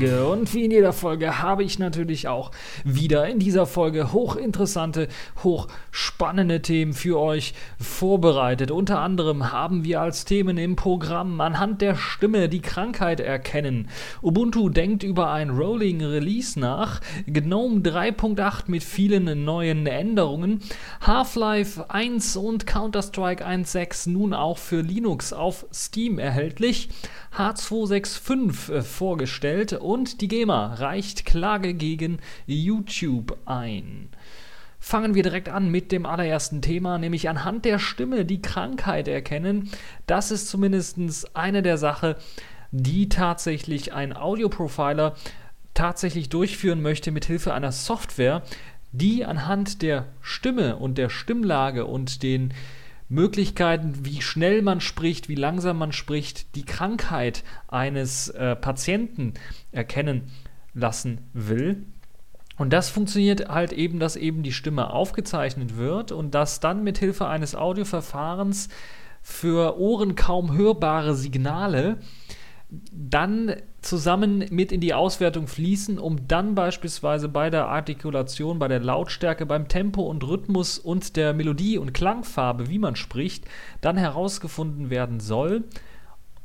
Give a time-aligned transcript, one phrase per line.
[0.00, 0.26] Folge.
[0.26, 2.52] Und wie in jeder Folge habe ich natürlich auch
[2.84, 5.08] wieder in dieser Folge hochinteressante,
[5.42, 8.70] hochspannende Themen für euch vorbereitet.
[8.70, 13.88] Unter anderem haben wir als Themen im Programm anhand der Stimme die Krankheit erkennen.
[14.22, 17.00] Ubuntu denkt über ein Rolling Release nach.
[17.26, 20.60] GNOME 3.8 mit vielen neuen Änderungen.
[21.02, 26.88] Half-Life 1 und Counter-Strike 1.6 nun auch für Linux auf Steam erhältlich.
[27.36, 34.08] H265 äh, vorgestellt und die GEMA reicht Klage gegen YouTube ein.
[34.78, 39.68] Fangen wir direkt an mit dem allerersten Thema, nämlich anhand der Stimme die Krankheit erkennen.
[40.06, 42.14] Das ist zumindest eine der Sachen,
[42.70, 45.16] die tatsächlich ein Audioprofiler
[45.74, 48.42] tatsächlich durchführen möchte mit Hilfe einer Software,
[48.92, 52.54] die anhand der Stimme und der Stimmlage und den
[53.10, 59.34] Möglichkeiten, wie schnell man spricht, wie langsam man spricht, die Krankheit eines äh, Patienten
[59.72, 60.30] erkennen
[60.74, 61.84] lassen will.
[62.56, 66.98] Und das funktioniert halt eben, dass eben die Stimme aufgezeichnet wird und dass dann mit
[66.98, 68.68] Hilfe eines Audioverfahrens
[69.22, 71.98] für Ohren kaum hörbare Signale
[72.70, 78.80] dann zusammen mit in die Auswertung fließen, um dann beispielsweise bei der Artikulation, bei der
[78.80, 83.44] Lautstärke, beim Tempo und Rhythmus und der Melodie und Klangfarbe, wie man spricht,
[83.80, 85.64] dann herausgefunden werden soll.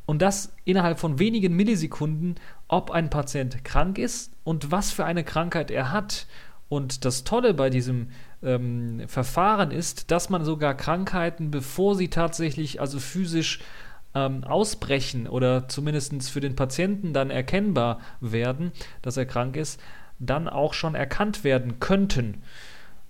[0.06, 2.36] Und das innerhalb von wenigen Millisekunden,
[2.68, 6.28] ob ein Patient krank ist und was für eine Krankheit er hat.
[6.70, 8.10] Und das Tolle bei diesem
[8.42, 13.60] ähm, Verfahren ist, dass man sogar Krankheiten, bevor sie tatsächlich also physisch
[14.16, 18.72] ähm, ausbrechen oder zumindest für den Patienten dann erkennbar werden,
[19.02, 19.80] dass er krank ist,
[20.18, 22.42] dann auch schon erkannt werden könnten.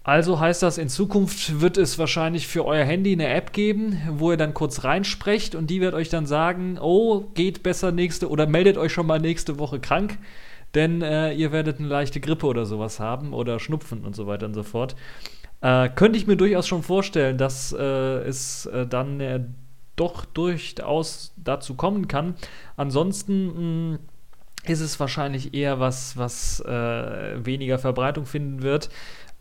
[0.03, 4.31] Also heißt das, in Zukunft wird es wahrscheinlich für euer Handy eine App geben, wo
[4.31, 8.45] ihr dann kurz reinsprecht und die wird euch dann sagen, oh, geht besser nächste oder
[8.45, 10.19] meldet euch schon mal nächste Woche krank,
[10.75, 14.45] denn äh, ihr werdet eine leichte Grippe oder sowas haben oder Schnupfen und so weiter
[14.45, 14.95] und so fort.
[15.61, 19.39] Äh, könnte ich mir durchaus schon vorstellen, dass äh, es äh, dann äh,
[19.95, 22.35] doch durchaus dazu kommen kann.
[22.75, 23.99] Ansonsten mh, hm,
[24.67, 28.89] ist es wahrscheinlich eher was, was äh, weniger Verbreitung finden wird.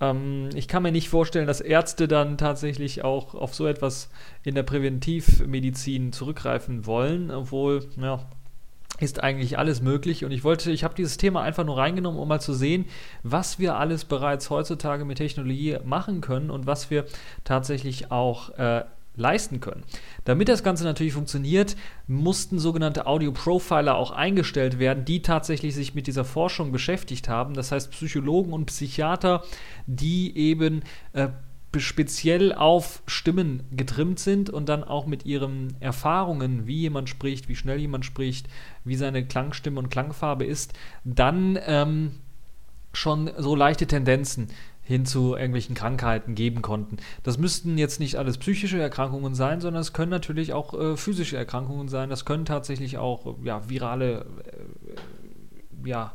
[0.01, 4.11] Ähm, ich kann mir nicht vorstellen, dass Ärzte dann tatsächlich auch auf so etwas
[4.43, 8.21] in der Präventivmedizin zurückgreifen wollen, obwohl, ja,
[9.01, 12.29] ist eigentlich alles möglich und ich wollte, ich habe dieses Thema einfach nur reingenommen, um
[12.29, 12.85] mal zu sehen,
[13.25, 17.05] was wir alles bereits heutzutage mit Technologie machen können und was wir
[17.43, 18.85] tatsächlich auch äh,
[19.17, 19.85] leisten können.
[20.25, 21.77] Damit das Ganze natürlich funktioniert,
[22.07, 27.55] mussten sogenannte Audio-Profiler auch eingestellt werden, die tatsächlich sich mit dieser Forschung beschäftigt haben.
[27.55, 29.45] Das heißt Psychologen und Psychiater,
[29.87, 30.83] die eben
[31.13, 31.29] äh,
[31.77, 37.57] speziell auf Stimmen getrimmt sind und dann auch mit ihren Erfahrungen, wie jemand spricht, wie
[37.57, 38.49] schnell jemand spricht,
[38.85, 40.73] wie seine Klangstimme und Klangfarbe ist,
[41.05, 42.13] dann ähm,
[42.93, 44.49] schon so leichte Tendenzen
[44.85, 46.99] hin zu irgendwelchen Krankheiten geben konnten.
[47.23, 51.37] Das müssten jetzt nicht alles psychische Erkrankungen sein, sondern es können natürlich auch äh, physische
[51.37, 52.11] Erkrankungen sein.
[52.11, 56.13] Das können tatsächlich auch ja, virale äh, ja,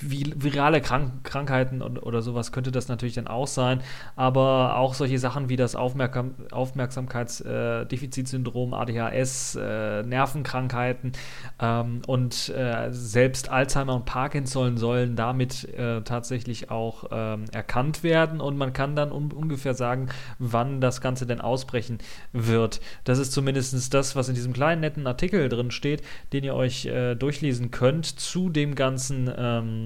[0.00, 3.80] virale Krank Krankheiten oder sowas könnte das natürlich dann auch sein.
[4.16, 11.12] Aber auch solche Sachen wie das Aufmerksam Aufmerksamkeitsdefizitsyndrom, ADHS, äh, Nervenkrankheiten
[11.60, 18.40] ähm, und äh, selbst Alzheimer und Parkinson sollen damit äh, tatsächlich auch ähm, erkannt werden.
[18.40, 21.98] Und man kann dann un ungefähr sagen, wann das Ganze denn ausbrechen
[22.32, 22.80] wird.
[23.04, 26.86] Das ist zumindest das, was in diesem kleinen netten Artikel drin steht, den ihr euch
[26.86, 29.28] äh, durchlesen könnt zu dem ganzen ganzen,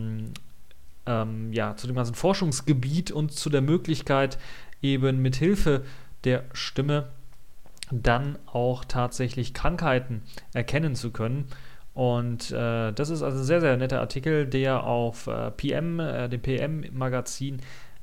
[0.03, 0.33] ähm,
[1.07, 4.39] ähm, ja, zu dem ganzen Forschungsgebiet und zu der Möglichkeit,
[4.81, 5.83] eben mit Hilfe
[6.25, 7.09] der Stimme
[7.91, 10.23] dann auch tatsächlich Krankheiten
[10.55, 11.47] erkennen zu können.
[11.95, 16.29] Und äh, das ist also ein sehr, sehr netter Artikel, der auf äh, PM, äh,
[16.29, 17.61] dem PM-Magazin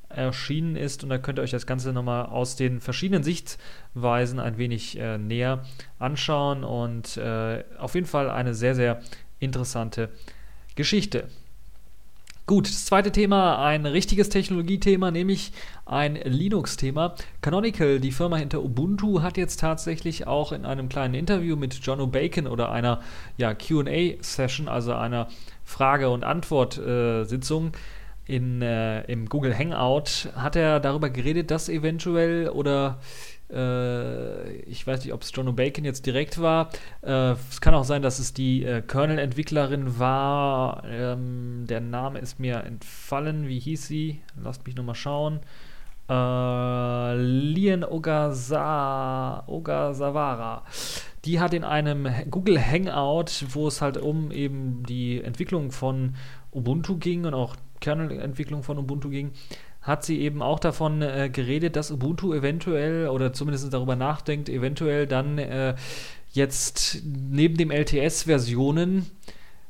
[0.10, 1.04] erschienen ist.
[1.04, 5.18] Und da könnt ihr euch das Ganze nochmal aus den verschiedenen Sichtweisen ein wenig äh,
[5.18, 5.64] näher
[5.98, 6.64] anschauen.
[6.64, 9.02] Und äh, auf jeden Fall eine sehr, sehr
[9.40, 10.10] interessante
[10.76, 11.28] Geschichte.
[12.50, 15.52] Gut, das zweite Thema, ein richtiges Technologiethema, nämlich
[15.86, 17.14] ein Linux-Thema.
[17.42, 22.00] Canonical, die Firma hinter Ubuntu, hat jetzt tatsächlich auch in einem kleinen Interview mit John
[22.00, 23.02] O'Bacon oder einer
[23.38, 25.28] ja, QA-Session, also einer
[25.64, 27.74] Frage- und Antwort-Sitzung,
[28.28, 32.98] äh, im Google Hangout, hat er darüber geredet, dass eventuell oder
[33.52, 36.70] äh, ich weiß nicht, ob es John O'Bacon jetzt direkt war.
[37.02, 40.84] Äh, es kann auch sein, dass es die äh, Kernel-Entwicklerin war.
[40.86, 43.48] Ähm, der Name ist mir entfallen.
[43.48, 44.22] Wie hieß sie?
[44.42, 45.40] Lasst mich nochmal schauen.
[46.10, 50.64] Äh, Lien Ogaza, Ogasawara.
[51.26, 56.16] die hat in einem Google Hangout, wo es halt um eben die Entwicklung von
[56.52, 59.32] Ubuntu ging und auch Kernel-Entwicklung von Ubuntu ging,
[59.82, 65.08] hat sie eben auch davon äh, geredet, dass Ubuntu eventuell oder zumindest darüber nachdenkt, eventuell
[65.08, 65.76] dann äh,
[66.32, 69.08] jetzt neben dem LTS-Versionen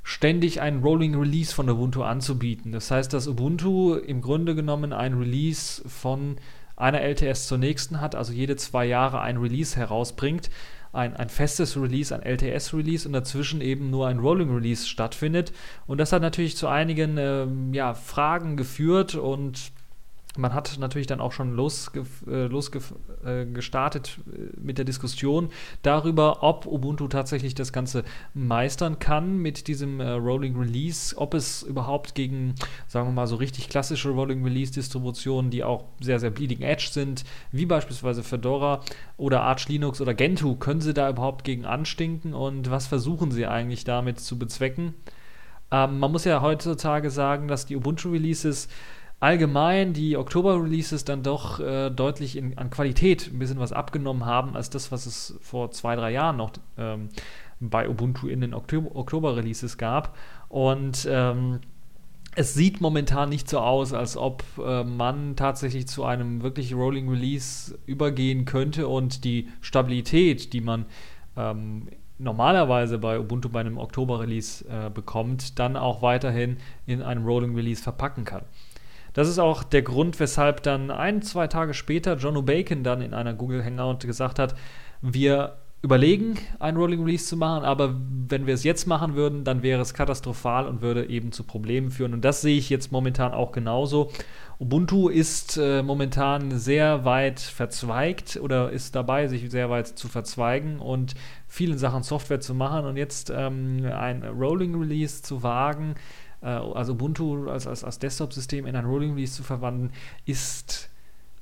[0.03, 2.71] ständig ein Rolling Release von Ubuntu anzubieten.
[2.71, 6.37] Das heißt, dass Ubuntu im Grunde genommen ein Release von
[6.75, 10.49] einer LTS zur nächsten hat, also jede zwei Jahre ein Release herausbringt,
[10.91, 15.51] ein, ein festes Release, ein LTS-Release und dazwischen eben nur ein Rolling Release stattfindet.
[15.85, 19.71] Und das hat natürlich zu einigen ähm, ja, Fragen geführt und
[20.37, 25.49] man hat natürlich dann auch schon losgestartet äh, äh, mit der Diskussion
[25.81, 28.03] darüber, ob Ubuntu tatsächlich das Ganze
[28.35, 32.53] meistern kann mit diesem äh, Rolling Release, ob es überhaupt gegen,
[32.87, 36.89] sagen wir mal, so richtig klassische Rolling Release Distributionen, die auch sehr, sehr bleeding edge
[36.91, 38.81] sind, wie beispielsweise Fedora
[39.17, 43.47] oder Arch Linux oder Gentoo, können sie da überhaupt gegen anstinken und was versuchen sie
[43.47, 44.93] eigentlich damit zu bezwecken?
[45.71, 48.67] Ähm, man muss ja heutzutage sagen, dass die Ubuntu Releases
[49.19, 54.55] allgemein die Oktober-Releases dann doch äh, deutlich in, an Qualität ein bisschen was abgenommen haben,
[54.55, 57.09] als das, was es vor zwei, drei Jahren noch ähm,
[57.59, 60.15] bei Ubuntu in den Oktober-Releases gab.
[60.47, 61.59] Und ähm,
[62.35, 67.09] es sieht momentan nicht so aus, als ob äh, man tatsächlich zu einem wirklich Rolling
[67.09, 70.85] Release übergehen könnte und die Stabilität, die man
[71.35, 77.55] ähm, normalerweise bei Ubuntu bei einem Oktober-Release äh, bekommt, dann auch weiterhin in einem Rolling
[77.55, 78.43] Release verpacken kann.
[79.13, 83.13] Das ist auch der Grund, weshalb dann ein, zwei Tage später John O'Bacon dann in
[83.13, 84.55] einer Google Hangout gesagt hat,
[85.01, 87.95] wir überlegen, ein Rolling Release zu machen, aber
[88.27, 91.89] wenn wir es jetzt machen würden, dann wäre es katastrophal und würde eben zu Problemen
[91.89, 92.13] führen.
[92.13, 94.11] Und das sehe ich jetzt momentan auch genauso.
[94.59, 100.79] Ubuntu ist äh, momentan sehr weit verzweigt oder ist dabei, sich sehr weit zu verzweigen
[100.79, 101.13] und
[101.47, 105.95] vielen Sachen Software zu machen und jetzt ähm, ein Rolling Release zu wagen,
[106.41, 109.91] äh, also Ubuntu als, als, als Desktop-System in ein Rolling Release zu verwandeln,
[110.25, 110.89] ist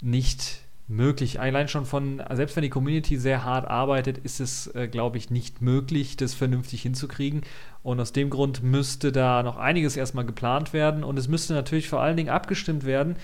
[0.01, 1.39] nicht möglich.
[1.39, 5.29] Allein schon von, selbst wenn die Community sehr hart arbeitet, ist es, äh, glaube ich,
[5.29, 7.41] nicht möglich, das vernünftig hinzukriegen.
[7.83, 11.03] Und aus dem Grund müsste da noch einiges erstmal geplant werden.
[11.03, 13.17] Und es müsste natürlich vor allen Dingen abgestimmt werden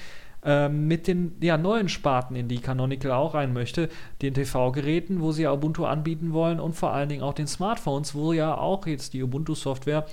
[0.46, 3.90] ähm, mit den ja, neuen Sparten, in die Canonical auch rein möchte,
[4.22, 8.14] den TV-Geräten, wo sie ja Ubuntu anbieten wollen und vor allen Dingen auch den Smartphones,
[8.14, 10.06] wo ja auch jetzt die Ubuntu-Software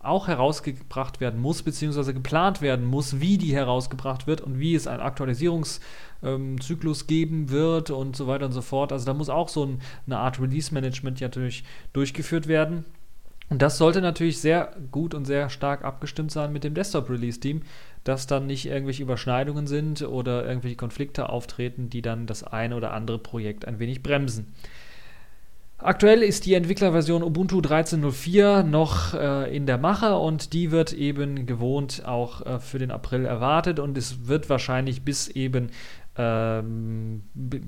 [0.00, 4.86] auch herausgebracht werden muss, beziehungsweise geplant werden muss, wie die herausgebracht wird und wie es
[4.86, 8.92] einen Aktualisierungszyklus ähm, geben wird und so weiter und so fort.
[8.92, 12.84] Also da muss auch so ein, eine Art Release-Management natürlich durchgeführt werden.
[13.50, 17.62] Und das sollte natürlich sehr gut und sehr stark abgestimmt sein mit dem Desktop-Release-Team,
[18.04, 22.92] dass dann nicht irgendwelche Überschneidungen sind oder irgendwelche Konflikte auftreten, die dann das eine oder
[22.92, 24.54] andere Projekt ein wenig bremsen.
[25.80, 31.46] Aktuell ist die Entwicklerversion Ubuntu 13.04 noch äh, in der Mache und die wird eben
[31.46, 35.70] gewohnt auch äh, für den April erwartet und es wird wahrscheinlich bis eben
[36.16, 37.22] ähm,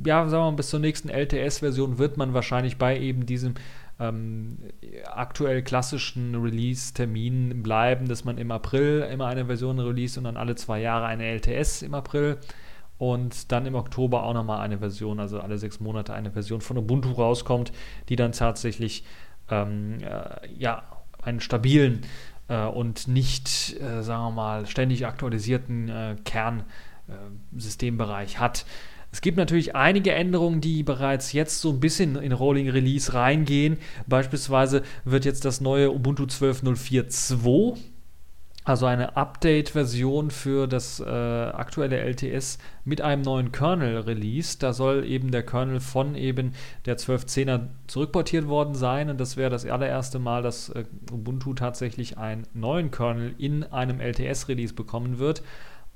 [0.05, 3.55] ja, sagen wir mal, bis zur nächsten LTS-Version wird man wahrscheinlich bei eben diesem
[4.01, 4.59] ähm,
[5.05, 10.57] aktuell klassischen Release-Termin bleiben, dass man im April immer eine Version release und dann alle
[10.57, 12.39] zwei Jahre eine LTS im April
[13.01, 16.77] und dann im Oktober auch nochmal eine Version, also alle sechs Monate eine Version von
[16.77, 17.73] Ubuntu rauskommt,
[18.11, 19.05] die dann tatsächlich
[19.51, 20.83] ähm, äh, ja,
[21.23, 22.03] einen stabilen
[22.49, 28.67] äh, und nicht, äh, sagen wir mal, ständig aktualisierten äh, Kernsystembereich hat.
[29.13, 33.79] Es gibt natürlich einige Änderungen, die bereits jetzt so ein bisschen in Rolling Release reingehen.
[34.09, 37.79] Beispielsweise wird jetzt das neue Ubuntu 12.04.2
[38.71, 44.59] also eine Update-Version für das äh, aktuelle LTS mit einem neuen Kernel-Release.
[44.61, 46.53] Da soll eben der Kernel von eben
[46.87, 52.17] der 12.10er zurückportiert worden sein und das wäre das allererste Mal, dass äh, Ubuntu tatsächlich
[52.17, 55.43] einen neuen Kernel in einem LTS-Release bekommen wird.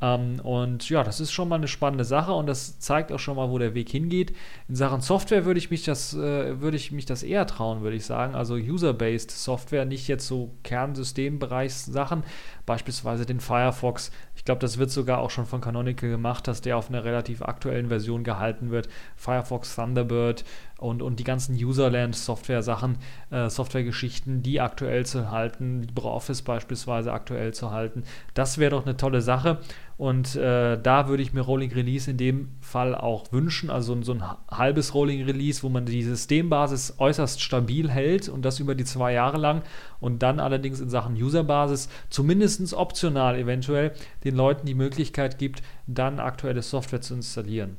[0.04, 3.36] Ähm, und ja, das ist schon mal eine spannende Sache und das zeigt auch schon
[3.36, 4.34] mal, wo der Weg hingeht.
[4.68, 7.96] In Sachen Software würde ich mich das, äh, würde ich mich das eher trauen, würde
[7.96, 8.34] ich sagen.
[8.34, 12.22] Also User-Based Software, nicht jetzt so Kernsystembereichssachen,
[12.66, 14.10] beispielsweise den Firefox.
[14.34, 17.40] Ich glaube, das wird sogar auch schon von Canonical gemacht, dass der auf einer relativ
[17.40, 18.88] aktuellen Version gehalten wird.
[19.16, 20.44] Firefox Thunderbird
[20.78, 22.98] und, und die ganzen Userland-Software-Sachen,
[23.30, 28.04] äh, Software-Geschichten, die aktuell zu halten, LibreOffice beispielsweise aktuell zu halten.
[28.34, 29.60] Das wäre doch eine tolle Sache.
[29.96, 34.12] Und äh, da würde ich mir Rolling Release in dem Fall auch wünschen, also so
[34.12, 38.84] ein halbes Rolling Release, wo man die Systembasis äußerst stabil hält und das über die
[38.84, 39.62] zwei Jahre lang
[40.00, 43.92] und dann allerdings in Sachen Userbasis zumindest optional eventuell
[44.24, 47.76] den Leuten die Möglichkeit gibt, dann aktuelle Software zu installieren.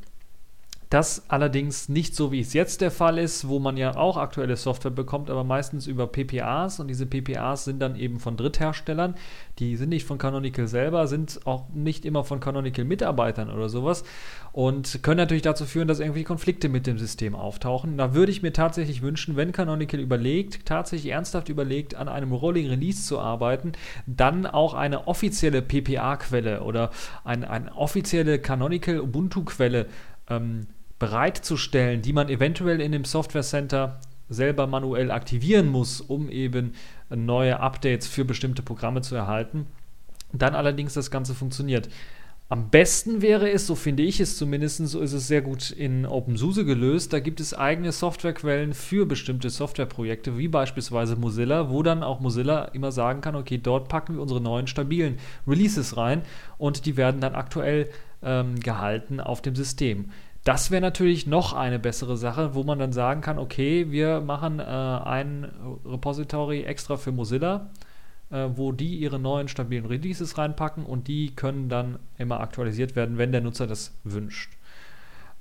[0.89, 4.55] Das allerdings nicht so, wie es jetzt der Fall ist, wo man ja auch aktuelle
[4.55, 9.15] Software bekommt, aber meistens über PPAs und diese PPAs sind dann eben von Drittherstellern.
[9.59, 14.03] Die sind nicht von Canonical selber, sind auch nicht immer von Canonical Mitarbeitern oder sowas
[14.51, 17.97] und können natürlich dazu führen, dass irgendwie Konflikte mit dem System auftauchen.
[17.97, 22.67] Da würde ich mir tatsächlich wünschen, wenn Canonical überlegt, tatsächlich ernsthaft überlegt, an einem Rolling
[22.67, 23.73] Release zu arbeiten,
[24.05, 26.91] dann auch eine offizielle PPA-Quelle oder
[27.23, 29.87] eine, eine offizielle Canonical Ubuntu-Quelle
[30.29, 30.67] ähm,
[30.99, 36.73] bereitzustellen, die man eventuell in dem Software Center selber manuell aktivieren muss, um eben
[37.09, 39.67] neue Updates für bestimmte Programme zu erhalten.
[40.33, 41.89] Dann allerdings das Ganze funktioniert.
[42.47, 46.05] Am besten wäre es, so finde ich es zumindest, so ist es sehr gut in
[46.05, 47.11] OpenSUSE gelöst.
[47.11, 52.65] Da gibt es eigene Softwarequellen für bestimmte Softwareprojekte, wie beispielsweise Mozilla, wo dann auch Mozilla
[52.65, 55.17] immer sagen kann, okay, dort packen wir unsere neuen stabilen
[55.47, 56.21] Releases rein
[56.59, 57.89] und die werden dann aktuell
[58.23, 60.11] ähm, gehalten auf dem System.
[60.43, 64.59] Das wäre natürlich noch eine bessere Sache, wo man dann sagen kann, okay, wir machen
[64.59, 65.51] äh, ein
[65.85, 67.71] Repository extra für Mozilla,
[68.29, 73.17] äh, wo die ihre neuen stabilen Releases reinpacken und die können dann immer aktualisiert werden,
[73.17, 74.53] wenn der Nutzer das wünscht.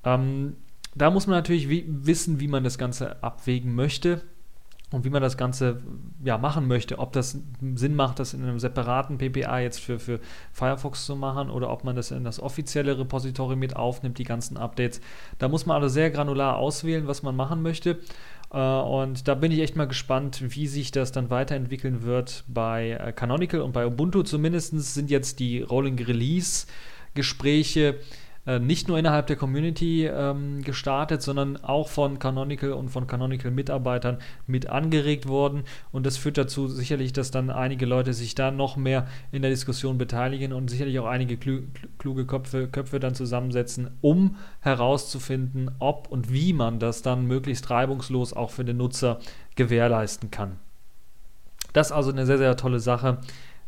[0.05, 0.57] Ähm,
[0.95, 4.23] da muss man natürlich wissen, wie man das Ganze abwägen möchte
[4.95, 5.81] und wie man das Ganze
[6.25, 6.99] ja, machen möchte.
[6.99, 7.39] Ob das
[7.75, 10.21] Sinn macht, das in einem separaten PPA jetzt für, für
[10.53, 14.57] Firefox zu machen oder ob man das in das offizielle Repository mit aufnimmt, die ganzen
[14.57, 15.01] Updates.
[15.39, 17.99] Da muss man also sehr granular auswählen, was man machen möchte.
[18.53, 22.93] Äh, und da bin ich echt mal gespannt, wie sich das dann weiterentwickeln wird bei
[22.93, 24.23] äh, Canonical und bei Ubuntu.
[24.23, 26.67] Zumindest sind jetzt die Rolling Release
[27.15, 28.01] Gespräche
[28.47, 34.19] äh, nicht nur innerhalb der Community ähm, gestartet, sondern auch von Canonical und von Canonical-Mitarbeitern
[34.47, 35.65] mit angeregt worden.
[35.93, 39.51] Und das führt dazu sicherlich, dass dann einige Leute sich da noch mehr in der
[39.51, 46.33] Diskussion beteiligen und sicherlich auch einige kluge Köpfe, Köpfe dann zusammensetzen, um herauszufinden, ob und
[46.33, 49.21] wie man das dann möglichst reibungslos auch für den Nutzer
[49.57, 50.59] gewährleisten kann.
[51.73, 53.19] Das ist also eine sehr, sehr tolle Sache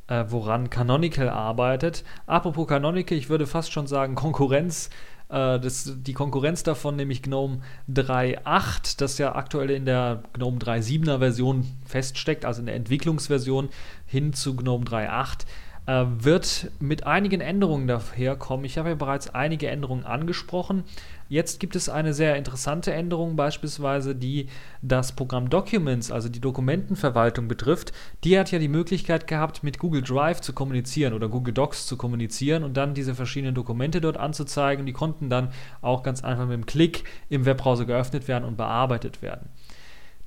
[0.08, 2.04] äh, woran Canonical arbeitet.
[2.26, 4.90] Apropos Canonical, ich würde fast schon sagen Konkurrenz.
[5.28, 7.60] Äh, das, die Konkurrenz davon, nämlich GNOME
[7.92, 13.68] 3.8, das ja aktuell in der GNOME 3.7er Version feststeckt, also in der Entwicklungsversion
[14.06, 15.46] hin zu GNOME 3.8
[15.86, 18.64] äh, wird mit einigen Änderungen daherkommen.
[18.64, 20.84] Ich habe ja bereits einige Änderungen angesprochen.
[21.28, 24.48] Jetzt gibt es eine sehr interessante Änderung, beispielsweise die
[24.80, 27.92] das Programm Documents, also die Dokumentenverwaltung betrifft.
[28.22, 31.96] Die hat ja die Möglichkeit gehabt, mit Google Drive zu kommunizieren oder Google Docs zu
[31.96, 34.86] kommunizieren und dann diese verschiedenen Dokumente dort anzuzeigen.
[34.86, 35.50] Die konnten dann
[35.82, 39.48] auch ganz einfach mit einem Klick im Webbrowser geöffnet werden und bearbeitet werden.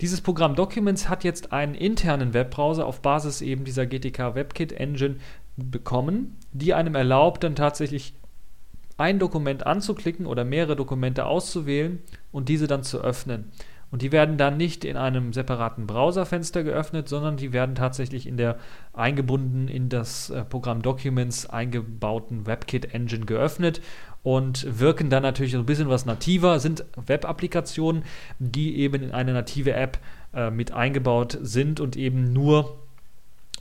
[0.02, 5.16] Dieses Programm Documents hat jetzt einen internen Webbrowser auf Basis eben dieser GTK WebKit Engine
[5.58, 8.14] bekommen, die einem erlaubt, dann tatsächlich
[9.00, 12.00] ein Dokument anzuklicken oder mehrere Dokumente auszuwählen
[12.32, 13.52] und diese dann zu öffnen.
[13.92, 18.38] Und die werden dann nicht in einem separaten Browserfenster geöffnet, sondern die werden tatsächlich in
[18.38, 18.58] der
[18.94, 23.82] eingebunden in das äh, Programm Documents eingebauten WebKit Engine geöffnet
[24.22, 28.04] und wirken dann natürlich ein bisschen was nativer, sind Web-Applikationen,
[28.38, 29.98] die eben in eine native App
[30.34, 32.78] äh, mit eingebaut sind und eben nur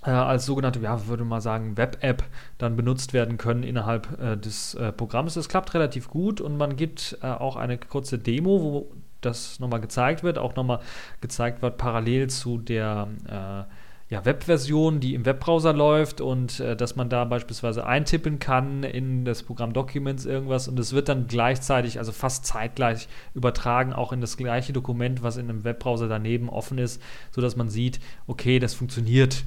[0.03, 2.23] als sogenannte, ja, würde man sagen, Web-App
[2.57, 5.35] dann benutzt werden können innerhalb äh, des äh, Programms.
[5.35, 8.91] Das klappt relativ gut und man gibt äh, auch eine kurze Demo, wo
[9.21, 10.81] das nochmal gezeigt wird, auch nochmal
[11.21, 13.75] gezeigt wird parallel zu der äh,
[14.11, 19.27] ja, Webversion, die im Webbrowser läuft und äh, dass man da beispielsweise eintippen kann in
[19.27, 24.23] das Programm Documents irgendwas und es wird dann gleichzeitig, also fast zeitgleich übertragen, auch in
[24.23, 27.03] das gleiche Dokument, was in einem Webbrowser daneben offen ist,
[27.33, 29.45] sodass man sieht, okay, das funktioniert.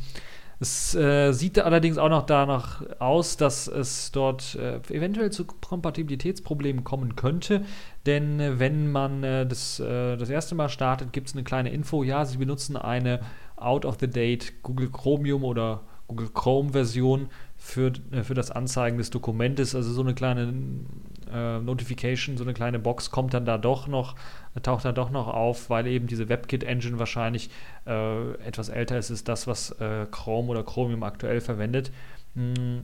[0.62, 6.84] Es äh, sieht allerdings auch noch danach aus, dass es dort äh, eventuell zu Kompatibilitätsproblemen
[6.84, 7.66] kommen könnte.
[8.06, 11.72] Denn äh, wenn man äh, das, äh, das erste Mal startet, gibt es eine kleine
[11.72, 12.04] Info.
[12.04, 13.22] Ja, Sie benutzen eine
[13.56, 19.74] Out-of-the-Date Google Chromium oder Google Chrome-Version für, äh, für das Anzeigen des Dokumentes.
[19.74, 20.54] Also so eine kleine
[21.34, 24.16] äh, Notification, so eine kleine Box kommt dann da doch noch,
[24.64, 27.50] taucht dann doch noch auf, weil eben diese WebKit-Engine wahrscheinlich
[27.88, 31.92] äh, etwas älter ist, ist das, was äh, Chrome oder Chromium aktuell verwendet.
[32.36, 32.84] Hm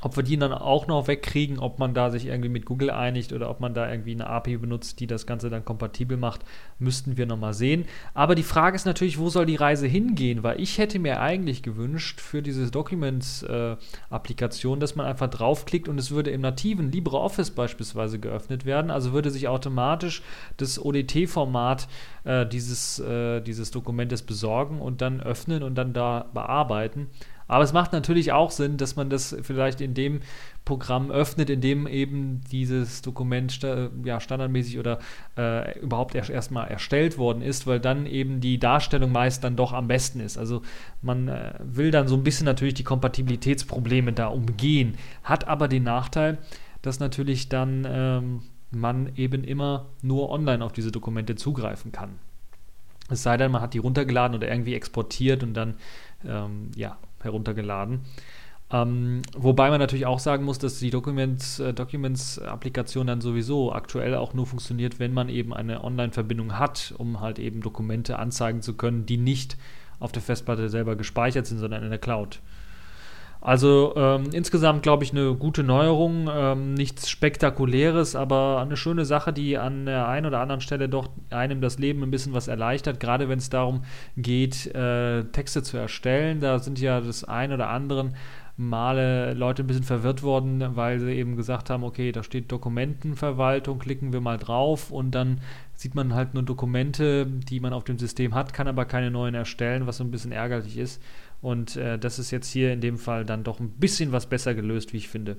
[0.00, 3.32] ob wir die dann auch noch wegkriegen, ob man da sich irgendwie mit Google einigt
[3.32, 6.44] oder ob man da irgendwie eine API benutzt, die das Ganze dann kompatibel macht,
[6.78, 7.84] müssten wir nochmal sehen.
[8.14, 10.44] Aber die Frage ist natürlich, wo soll die Reise hingehen?
[10.44, 15.98] Weil ich hätte mir eigentlich gewünscht für diese Documents-Applikation, äh, dass man einfach draufklickt und
[15.98, 18.92] es würde im nativen LibreOffice beispielsweise geöffnet werden.
[18.92, 20.22] Also würde sich automatisch
[20.58, 21.88] das ODT-Format
[22.22, 27.08] äh, dieses, äh, dieses Dokumentes besorgen und dann öffnen und dann da bearbeiten.
[27.48, 30.20] Aber es macht natürlich auch Sinn, dass man das vielleicht in dem
[30.66, 34.98] Programm öffnet, in dem eben dieses Dokument sta ja, standardmäßig oder
[35.36, 39.72] äh, überhaupt erst erstmal erstellt worden ist, weil dann eben die Darstellung meist dann doch
[39.72, 40.36] am besten ist.
[40.36, 40.62] Also
[41.00, 45.84] man äh, will dann so ein bisschen natürlich die Kompatibilitätsprobleme da umgehen, hat aber den
[45.84, 46.38] Nachteil,
[46.82, 52.18] dass natürlich dann ähm, man eben immer nur online auf diese Dokumente zugreifen kann.
[53.10, 55.76] Es sei denn, man hat die runtergeladen oder irgendwie exportiert und dann
[56.26, 58.00] ähm, ja, heruntergeladen.
[58.70, 64.14] Ähm, wobei man natürlich auch sagen muss, dass die Documents, äh, Documents-Applikation dann sowieso aktuell
[64.14, 68.74] auch nur funktioniert, wenn man eben eine Online-Verbindung hat, um halt eben Dokumente anzeigen zu
[68.74, 69.56] können, die nicht
[70.00, 72.40] auf der Festplatte selber gespeichert sind, sondern in der Cloud.
[73.40, 79.32] Also ähm, insgesamt glaube ich eine gute Neuerung, ähm, nichts Spektakuläres, aber eine schöne Sache,
[79.32, 82.98] die an der einen oder anderen Stelle doch einem das Leben ein bisschen was erleichtert,
[82.98, 83.84] gerade wenn es darum
[84.16, 86.40] geht, äh, Texte zu erstellen.
[86.40, 88.14] Da sind ja das ein oder anderen
[88.60, 93.78] Male Leute ein bisschen verwirrt worden, weil sie eben gesagt haben, okay, da steht Dokumentenverwaltung,
[93.78, 95.40] klicken wir mal drauf und dann
[95.74, 99.36] sieht man halt nur Dokumente, die man auf dem System hat, kann aber keine neuen
[99.36, 101.00] erstellen, was so ein bisschen ärgerlich ist.
[101.40, 104.54] Und äh, das ist jetzt hier in dem Fall dann doch ein bisschen was besser
[104.54, 105.36] gelöst, wie ich finde.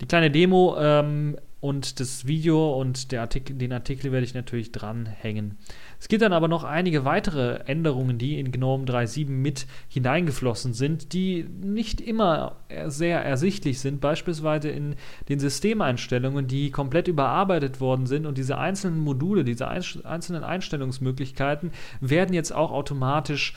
[0.00, 5.58] Die kleine Demo ähm, und das Video und Artikel, den Artikel werde ich natürlich dranhängen.
[5.98, 11.12] Es gibt dann aber noch einige weitere Änderungen, die in GNOME 3.7 mit hineingeflossen sind,
[11.14, 14.94] die nicht immer sehr ersichtlich sind, beispielsweise in
[15.28, 22.34] den Systemeinstellungen, die komplett überarbeitet worden sind und diese einzelnen Module, diese einzelnen Einstellungsmöglichkeiten werden
[22.34, 23.54] jetzt auch automatisch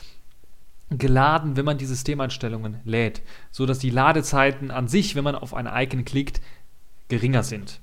[0.98, 5.54] geladen, wenn man die Systemeinstellungen lädt, so dass die Ladezeiten an sich, wenn man auf
[5.54, 6.40] ein Icon klickt,
[7.08, 7.80] geringer sind.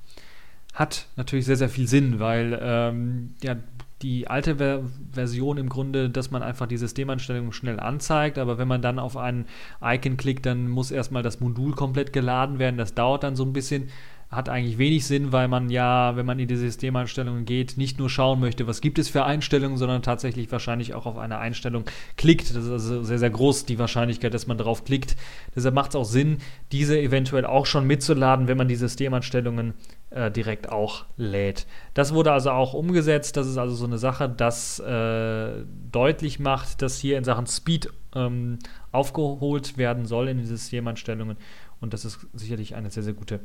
[0.73, 3.57] Hat natürlich sehr, sehr viel Sinn, weil ähm, ja,
[4.01, 8.67] die alte Ver Version im Grunde, dass man einfach die Systemeinstellungen schnell anzeigt, aber wenn
[8.67, 9.45] man dann auf ein
[9.81, 12.77] Icon klickt, dann muss erstmal das Modul komplett geladen werden.
[12.77, 13.89] Das dauert dann so ein bisschen
[14.31, 18.11] hat eigentlich wenig Sinn, weil man ja, wenn man in die Systemeinstellungen geht, nicht nur
[18.11, 22.51] schauen möchte, was gibt es für Einstellungen, sondern tatsächlich wahrscheinlich auch auf eine Einstellung klickt.
[22.51, 25.15] Das ist also sehr, sehr groß, die Wahrscheinlichkeit, dass man darauf klickt.
[25.55, 26.37] Deshalb macht es auch Sinn,
[26.71, 29.73] diese eventuell auch schon mitzuladen, wenn man die Systemeinstellungen
[30.11, 31.65] äh, direkt auch lädt.
[31.95, 33.35] Das wurde also auch umgesetzt.
[33.35, 37.91] Das ist also so eine Sache, das äh, deutlich macht, dass hier in Sachen Speed
[38.13, 38.59] ähm,
[38.91, 41.37] aufgeholt werden soll in den Systemeinstellungen.
[41.81, 43.39] Und das ist sicherlich eine sehr, sehr gute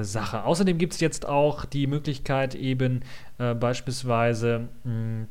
[0.00, 0.44] Sache.
[0.44, 3.00] Außerdem gibt es jetzt auch die Möglichkeit, eben
[3.38, 5.28] äh, beispielsweise mh, hm,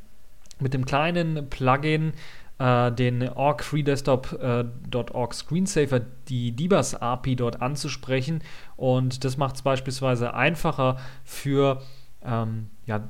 [0.59, 2.13] mit dem kleinen Plugin
[2.59, 8.43] äh, den org freedesktop.org äh, Screensaver, die Debus API dort anzusprechen.
[8.77, 11.81] Und das macht es beispielsweise einfacher für
[12.23, 13.09] ähm, ja,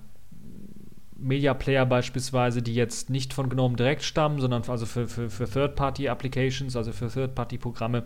[1.17, 5.49] Media Player beispielsweise, die jetzt nicht von GNOME direkt stammen, sondern also für, für, für
[5.49, 8.05] Third-Party-Applications, also für Third-Party-Programme,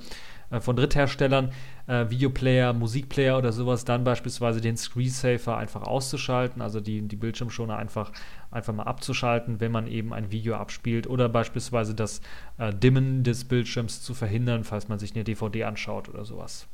[0.49, 1.51] äh, von Drittherstellern,
[1.87, 7.77] äh, Videoplayer, Musikplayer oder sowas, dann beispielsweise den Screensaver einfach auszuschalten, also die, die Bildschirmschoner
[7.77, 8.11] einfach,
[8.51, 12.21] einfach mal abzuschalten, wenn man eben ein Video abspielt oder beispielsweise das
[12.57, 16.67] äh, Dimmen des Bildschirms zu verhindern, falls man sich eine DVD anschaut oder sowas.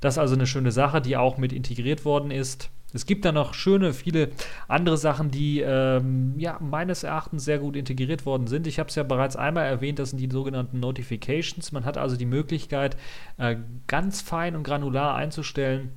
[0.00, 2.70] Das ist also eine schöne Sache, die auch mit integriert worden ist.
[2.94, 4.30] Es gibt da noch schöne, viele
[4.66, 8.66] andere Sachen, die ähm, ja, meines Erachtens sehr gut integriert worden sind.
[8.66, 11.70] Ich habe es ja bereits einmal erwähnt, das sind die sogenannten Notifications.
[11.72, 12.96] Man hat also die Möglichkeit,
[13.36, 15.90] äh, ganz fein und granular einzustellen,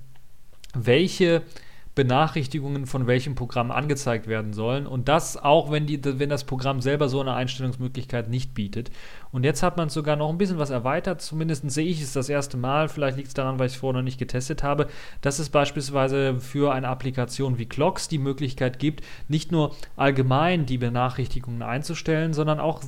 [0.73, 1.43] welche
[1.93, 4.87] Benachrichtigungen von welchem Programm angezeigt werden sollen.
[4.87, 8.91] Und das auch, wenn, die, wenn das Programm selber so eine Einstellungsmöglichkeit nicht bietet.
[9.31, 11.21] Und jetzt hat man sogar noch ein bisschen was erweitert.
[11.21, 12.87] Zumindest sehe ich es das erste Mal.
[12.87, 14.87] Vielleicht liegt es daran, weil ich es vorher noch nicht getestet habe,
[15.19, 20.77] dass es beispielsweise für eine Applikation wie Clocks die Möglichkeit gibt, nicht nur allgemein die
[20.77, 22.81] Benachrichtigungen einzustellen, sondern auch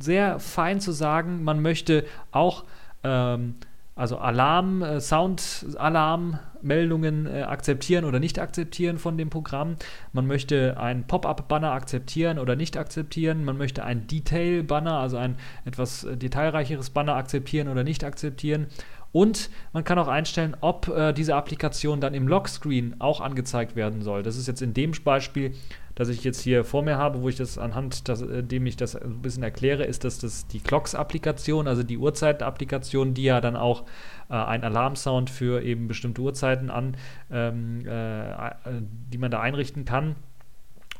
[0.00, 2.64] sehr fein zu sagen, man möchte auch
[3.04, 3.54] ähm,
[3.98, 9.74] also Alarm, äh, Sound-Alarm-Meldungen äh, akzeptieren oder nicht akzeptieren von dem Programm.
[10.12, 13.44] Man möchte einen Pop-up-Banner akzeptieren oder nicht akzeptieren.
[13.44, 15.34] Man möchte einen Detail-Banner, also ein
[15.64, 18.68] etwas äh, detailreicheres Banner akzeptieren oder nicht akzeptieren.
[19.12, 24.02] Und man kann auch einstellen, ob äh, diese Applikation dann im Lockscreen auch angezeigt werden
[24.02, 24.22] soll.
[24.22, 25.54] Das ist jetzt in dem Beispiel,
[25.94, 28.76] das ich jetzt hier vor mir habe, wo ich das anhand, das, äh, dem ich
[28.76, 33.56] das ein bisschen erkläre, ist, dass das die Clocks-Applikation, also die Uhrzeit-Applikation, die ja dann
[33.56, 33.84] auch
[34.28, 36.96] äh, einen Alarmsound für eben bestimmte Uhrzeiten an,
[37.30, 38.50] ähm, äh,
[39.10, 40.16] die man da einrichten kann.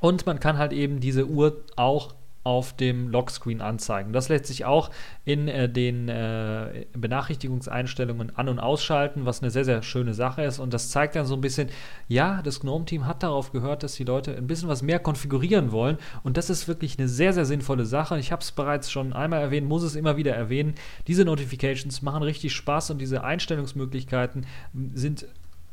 [0.00, 2.14] Und man kann halt eben diese Uhr auch
[2.48, 4.14] auf dem Lockscreen anzeigen.
[4.14, 4.90] Das lässt sich auch
[5.26, 10.58] in äh, den äh, Benachrichtigungseinstellungen an- und ausschalten, was eine sehr, sehr schöne Sache ist.
[10.58, 11.68] Und das zeigt dann so ein bisschen,
[12.08, 15.98] ja, das GNOME-Team hat darauf gehört, dass die Leute ein bisschen was mehr konfigurieren wollen.
[16.22, 18.18] Und das ist wirklich eine sehr, sehr sinnvolle Sache.
[18.18, 20.74] Ich habe es bereits schon einmal erwähnt, muss es immer wieder erwähnen.
[21.06, 24.46] Diese Notifications machen richtig Spaß und diese Einstellungsmöglichkeiten
[24.94, 25.26] sind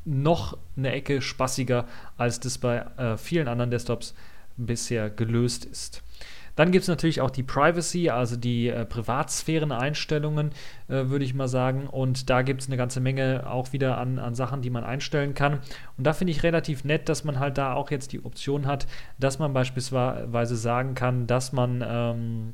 [0.03, 1.85] noch eine Ecke spaßiger,
[2.17, 4.13] als das bei äh, vielen anderen Desktops
[4.57, 6.03] bisher gelöst ist.
[6.55, 10.51] Dann gibt es natürlich auch die Privacy, also die äh, Privatsphären-Einstellungen,
[10.87, 11.87] äh, würde ich mal sagen.
[11.87, 15.33] Und da gibt es eine ganze Menge auch wieder an, an Sachen, die man einstellen
[15.33, 15.59] kann.
[15.97, 18.87] Und da finde ich relativ nett, dass man halt da auch jetzt die Option hat,
[19.19, 22.53] dass man beispielsweise sagen kann, dass man ähm,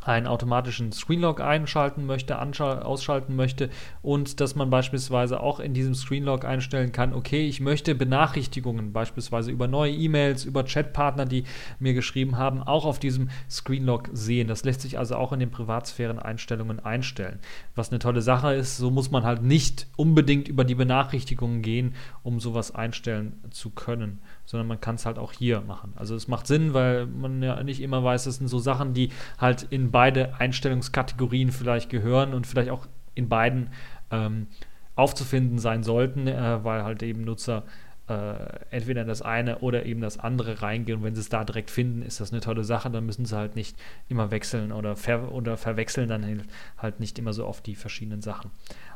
[0.00, 3.70] einen automatischen Screenlog einschalten möchte, ausschalten möchte
[4.02, 9.50] und dass man beispielsweise auch in diesem Screenlog einstellen kann, okay, ich möchte Benachrichtigungen beispielsweise
[9.50, 11.44] über neue E-Mails, über Chatpartner, die
[11.78, 14.48] mir geschrieben haben, auch auf diesem Screenlog sehen.
[14.48, 17.38] Das lässt sich also auch in den Privatsphären-Einstellungen einstellen,
[17.74, 18.76] was eine tolle Sache ist.
[18.76, 24.20] So muss man halt nicht unbedingt über die Benachrichtigungen gehen, um sowas einstellen zu können
[24.44, 25.92] sondern man kann es halt auch hier machen.
[25.96, 29.10] Also es macht Sinn, weil man ja nicht immer weiß, das sind so Sachen, die
[29.38, 33.70] halt in beide Einstellungskategorien vielleicht gehören und vielleicht auch in beiden
[34.10, 34.48] ähm,
[34.94, 37.64] aufzufinden sein sollten, äh, weil halt eben Nutzer
[38.08, 38.34] äh,
[38.70, 40.98] entweder das eine oder eben das andere reingehen.
[40.98, 42.90] Und wenn sie es da direkt finden, ist das eine tolle Sache.
[42.90, 43.76] Dann müssen sie halt nicht
[44.08, 46.42] immer wechseln oder, ver oder verwechseln dann
[46.78, 48.50] halt nicht immer so oft die verschiedenen Sachen.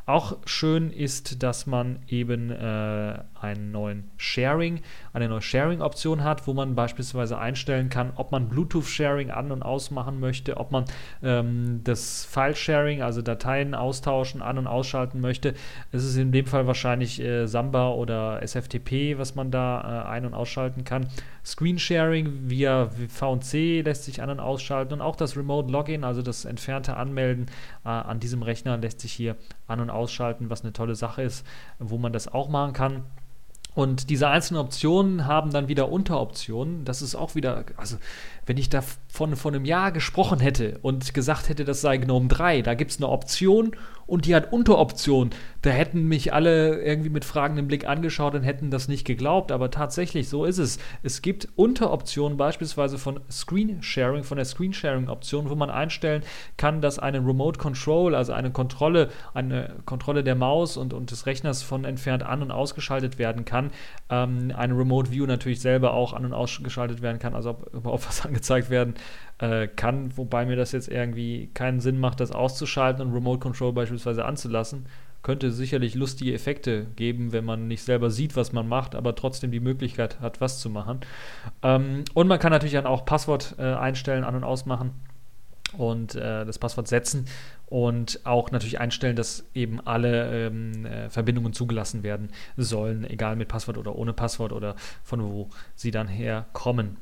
[0.08, 4.80] Auch schön ist, dass man eben äh, einen neuen Sharing,
[5.12, 10.20] eine neue Sharing-Option hat, wo man beispielsweise einstellen kann, ob man Bluetooth-Sharing an- und ausmachen
[10.20, 10.84] möchte, ob man
[11.24, 15.54] ähm, das File-Sharing, also Dateien austauschen, an- und ausschalten möchte.
[15.90, 20.26] Es ist in dem Fall wahrscheinlich äh, Samba oder SFTP, was man da äh, ein-
[20.26, 21.08] und ausschalten kann.
[21.44, 26.44] Screen-Sharing via VNC lässt sich an- und ausschalten und auch das Remote Login, also das
[26.44, 27.46] entfernte Anmelden
[27.84, 31.46] äh, an diesem Rechner, lässt sich hier an- und ausschalten, was eine tolle Sache ist,
[31.78, 33.02] wo man das auch machen kann.
[33.76, 36.86] Und diese einzelnen Optionen haben dann wieder Unteroptionen.
[36.86, 37.98] Das ist auch wieder, also
[38.46, 42.62] wenn ich da von, einem Jahr gesprochen hätte und gesagt hätte, das sei GNOME 3,
[42.62, 43.72] da gibt es eine Option
[44.06, 45.30] und die hat Unteroptionen,
[45.62, 49.50] da hätten mich alle irgendwie mit fragendem Blick angeschaut und hätten das nicht geglaubt.
[49.50, 50.78] Aber tatsächlich, so ist es.
[51.02, 56.22] Es gibt Unteroptionen beispielsweise von Screen Sharing, von der Screen Sharing Option, wo man einstellen
[56.56, 61.26] kann, dass eine Remote Control, also eine Kontrolle, eine Kontrolle der Maus und, und des
[61.26, 63.72] Rechners von entfernt an- und ausgeschaltet werden kann.
[64.08, 68.06] Ähm, eine Remote View natürlich selber auch an- und ausgeschaltet werden kann, also ob überhaupt
[68.06, 68.94] was angezeigt werden
[69.38, 73.72] äh, kann, wobei mir das jetzt irgendwie keinen Sinn macht, das auszuschalten und Remote Control
[73.72, 74.86] beispielsweise anzulassen.
[75.22, 79.50] Könnte sicherlich lustige Effekte geben, wenn man nicht selber sieht, was man macht, aber trotzdem
[79.50, 81.00] die Möglichkeit hat, was zu machen.
[81.62, 84.92] Ähm, und man kann natürlich dann auch Passwort äh, einstellen, an- und ausmachen
[85.76, 87.26] und äh, das Passwort setzen
[87.66, 93.48] und auch natürlich einstellen, dass eben alle ähm, äh, Verbindungen zugelassen werden sollen, egal mit
[93.48, 96.96] Passwort oder ohne Passwort oder von wo sie dann herkommen.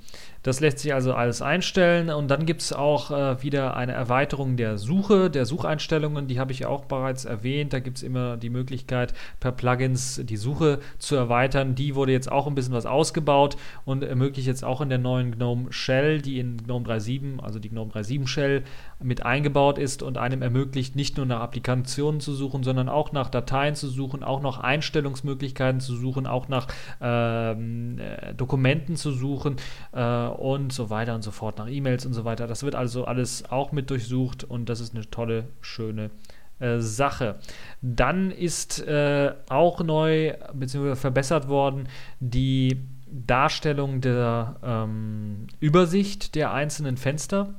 [0.44, 4.59] Das lässt sich also alles einstellen und dann gibt es auch äh, wieder eine Erweiterung
[4.59, 7.72] der Suche, der Sucheinstellungen, die habe ich auch bereits erwähnt.
[7.72, 11.74] Da gibt es immer die Möglichkeit, per Plugins die Suche zu erweitern.
[11.74, 15.33] Die wurde jetzt auch ein bisschen was ausgebaut und ermöglicht jetzt auch in der neuen
[15.33, 18.64] GNOME Shell, die in GNOME 3.7, also die GNOME 3.7 Shell,
[19.03, 20.53] mit eingebaut ist und einem ermöglicht,
[20.94, 25.80] nicht nur nach Applikationen zu suchen, sondern auch nach Dateien zu suchen, auch nach Einstellungsmöglichkeiten
[25.80, 26.68] zu suchen, auch nach
[27.00, 29.56] ähm, äh, Dokumenten zu suchen.
[29.92, 30.04] Äh,
[30.44, 32.46] und so weiter und so fort, nach E-Mails und so weiter.
[32.46, 36.10] Das wird also alles auch mit durchsucht und das ist eine tolle, schöne
[36.58, 37.36] äh, Sache.
[37.82, 40.94] Dann ist äh, auch neu bzw.
[40.96, 41.88] verbessert worden
[42.20, 47.54] die Darstellung der ähm, Übersicht der einzelnen Fenster.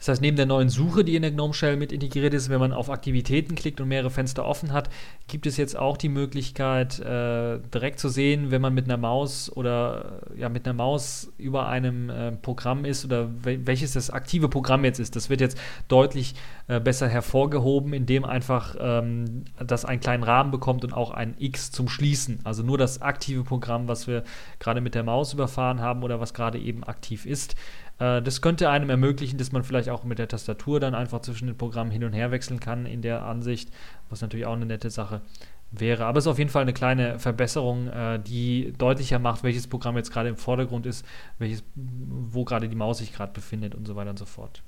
[0.00, 2.58] Das heißt, neben der neuen Suche, die in der GNOME Shell mit integriert ist, wenn
[2.58, 4.88] man auf Aktivitäten klickt und mehrere Fenster offen hat,
[5.28, 9.54] gibt es jetzt auch die Möglichkeit, äh, direkt zu sehen, wenn man mit einer Maus
[9.54, 14.48] oder ja mit einer Maus über einem äh, Programm ist oder wel welches das aktive
[14.48, 15.16] Programm jetzt ist.
[15.16, 15.58] Das wird jetzt
[15.88, 16.34] deutlich
[16.66, 21.72] äh, besser hervorgehoben, indem einfach ähm, das einen kleinen Rahmen bekommt und auch ein X
[21.72, 22.40] zum Schließen.
[22.44, 24.24] Also nur das aktive Programm, was wir
[24.60, 27.54] gerade mit der Maus überfahren haben oder was gerade eben aktiv ist.
[28.00, 31.46] Äh, das könnte einem ermöglichen, dass man vielleicht auch mit der Tastatur dann einfach zwischen
[31.46, 33.70] den Programmen hin und her wechseln kann in der Ansicht,
[34.08, 35.20] was natürlich auch eine nette Sache
[35.70, 36.06] wäre.
[36.06, 39.96] Aber es ist auf jeden Fall eine kleine Verbesserung, äh, die deutlicher macht, welches Programm
[39.96, 41.06] jetzt gerade im Vordergrund ist,
[41.38, 44.62] welches, wo gerade die Maus sich gerade befindet und so weiter und so fort.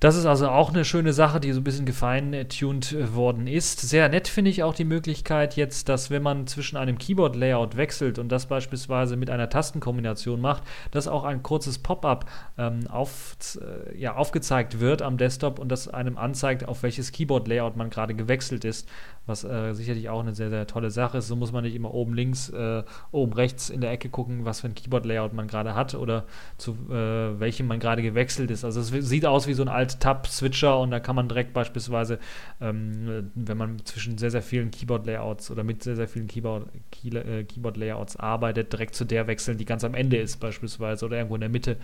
[0.00, 3.82] Das ist also auch eine schöne Sache, die so ein bisschen gefeintuned äh, worden ist.
[3.82, 8.18] Sehr nett finde ich auch die Möglichkeit jetzt, dass wenn man zwischen einem Keyboard-Layout wechselt
[8.18, 12.24] und das beispielsweise mit einer Tastenkombination macht, dass auch ein kurzes Pop-up
[12.56, 17.76] ähm, auf, äh, ja, aufgezeigt wird am Desktop und das einem anzeigt, auf welches Keyboard-Layout
[17.76, 18.88] man gerade gewechselt ist,
[19.26, 21.28] was äh, sicherlich auch eine sehr, sehr tolle Sache ist.
[21.28, 24.62] So muss man nicht immer oben links, äh, oben rechts in der Ecke gucken, was
[24.62, 26.24] für ein Keyboard-Layout man gerade hat oder
[26.56, 28.64] zu äh, welchem man gerade gewechselt ist.
[28.64, 32.18] Also es sieht aus wie so ein altes Tab-Switcher und da kann man direkt beispielsweise,
[32.60, 38.16] ähm, wenn man zwischen sehr, sehr vielen Keyboard-Layouts oder mit sehr, sehr vielen äh, Keyboard-Layouts
[38.16, 41.50] arbeitet, direkt zu der wechseln, die ganz am Ende ist beispielsweise oder irgendwo in der
[41.50, 41.76] Mitte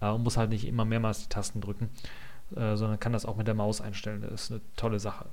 [0.00, 1.90] äh, und muss halt nicht immer mehrmals die Tasten drücken,
[2.56, 4.22] äh, sondern kann das auch mit der Maus einstellen.
[4.22, 5.26] Das ist eine tolle Sache.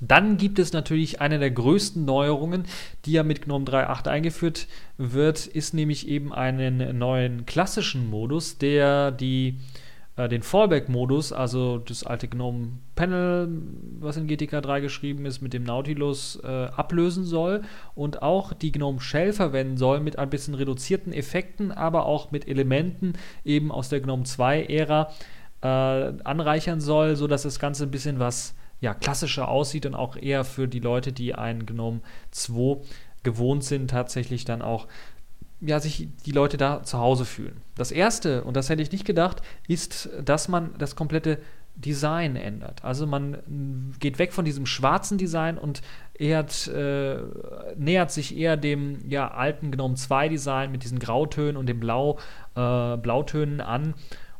[0.00, 2.64] Dann gibt es natürlich eine der größten Neuerungen,
[3.04, 9.12] die ja mit GNOME 3.8 eingeführt wird, ist nämlich eben einen neuen klassischen Modus, der
[9.12, 9.58] die
[10.16, 13.48] äh, den Fallback-Modus, also das alte GNOME Panel,
[13.98, 17.62] was in GTK 3 geschrieben ist, mit dem Nautilus äh, ablösen soll
[17.94, 22.46] und auch die GNOME Shell verwenden soll mit ein bisschen reduzierten Effekten, aber auch mit
[22.46, 25.10] Elementen eben aus der GNOME 2-Ära
[25.62, 30.44] äh, anreichern soll, sodass das Ganze ein bisschen was ja, klassischer aussieht und auch eher
[30.44, 32.00] für die Leute, die ein GNOME
[32.32, 32.82] 2
[33.22, 34.88] gewohnt sind, tatsächlich dann auch
[35.64, 37.56] ja, sich die Leute da zu Hause fühlen.
[37.76, 41.38] Das erste, und das hätte ich nicht gedacht, ist, dass man das komplette
[41.74, 42.84] Design ändert.
[42.84, 45.80] Also man geht weg von diesem schwarzen Design und
[46.14, 47.16] ehrt, äh,
[47.76, 52.18] nähert sich eher dem ja, alten Gnome 2 Design mit diesen Grautönen und den Blau,
[52.54, 53.94] äh, Blautönen an.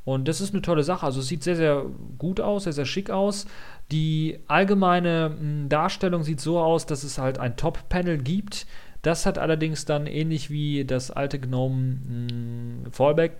[0.04, 1.06] Und das ist eine tolle Sache.
[1.06, 1.86] Also es sieht sehr, sehr
[2.18, 3.46] gut aus, sehr, sehr schick aus.
[3.92, 8.66] Die allgemeine Darstellung sieht so aus, dass es halt ein Top-Panel gibt,
[9.02, 13.32] das hat allerdings dann ähnlich wie das alte GNOME mh, hm, Fallback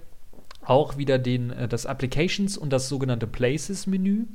[0.65, 4.27] auch wieder den, äh, das Applications und das sogenannte Places-Menü.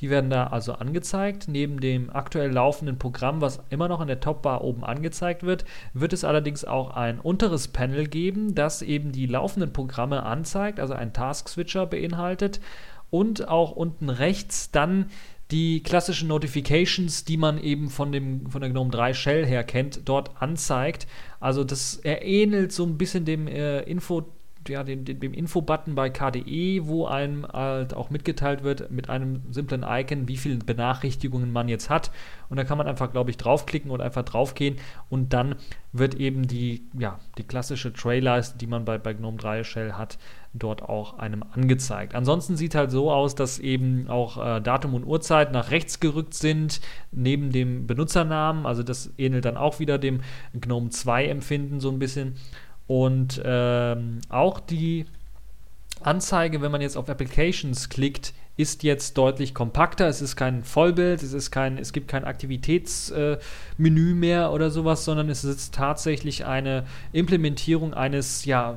[0.00, 1.46] Die werden da also angezeigt.
[1.46, 6.12] Neben dem aktuell laufenden Programm, was immer noch in der Topbar oben angezeigt wird, wird
[6.12, 11.12] es allerdings auch ein unteres Panel geben, das eben die laufenden Programme anzeigt, also ein
[11.12, 12.60] Task-Switcher beinhaltet
[13.10, 15.06] und auch unten rechts dann
[15.52, 20.00] die klassischen Notifications, die man eben von, dem, von der GNOME 3 Shell her kennt,
[20.06, 21.06] dort anzeigt.
[21.40, 24.24] Also das ähnelt so ein bisschen dem äh, Info
[24.68, 29.84] ja, dem, dem Info-Button bei KDE, wo einem halt auch mitgeteilt wird mit einem simplen
[29.86, 32.10] Icon, wie viele Benachrichtigungen man jetzt hat.
[32.48, 34.76] Und da kann man einfach, glaube ich, draufklicken und einfach draufgehen
[35.08, 35.56] und dann
[35.92, 40.18] wird eben die, ja, die klassische Trayleiste, die man bei, bei GNOME 3 Shell hat,
[40.54, 42.14] dort auch einem angezeigt.
[42.14, 46.34] Ansonsten sieht halt so aus, dass eben auch äh, Datum und Uhrzeit nach rechts gerückt
[46.34, 48.66] sind, neben dem Benutzernamen.
[48.66, 50.20] Also das ähnelt dann auch wieder dem
[50.52, 52.36] GNOME 2 Empfinden so ein bisschen.
[52.92, 55.06] Und ähm, auch die
[56.02, 60.08] Anzeige, wenn man jetzt auf Applications klickt, ist jetzt deutlich kompakter.
[60.08, 63.40] Es ist kein Vollbild, es, ist kein, es gibt kein Aktivitätsmenü
[64.10, 68.76] äh, mehr oder sowas, sondern es ist tatsächlich eine Implementierung eines ja,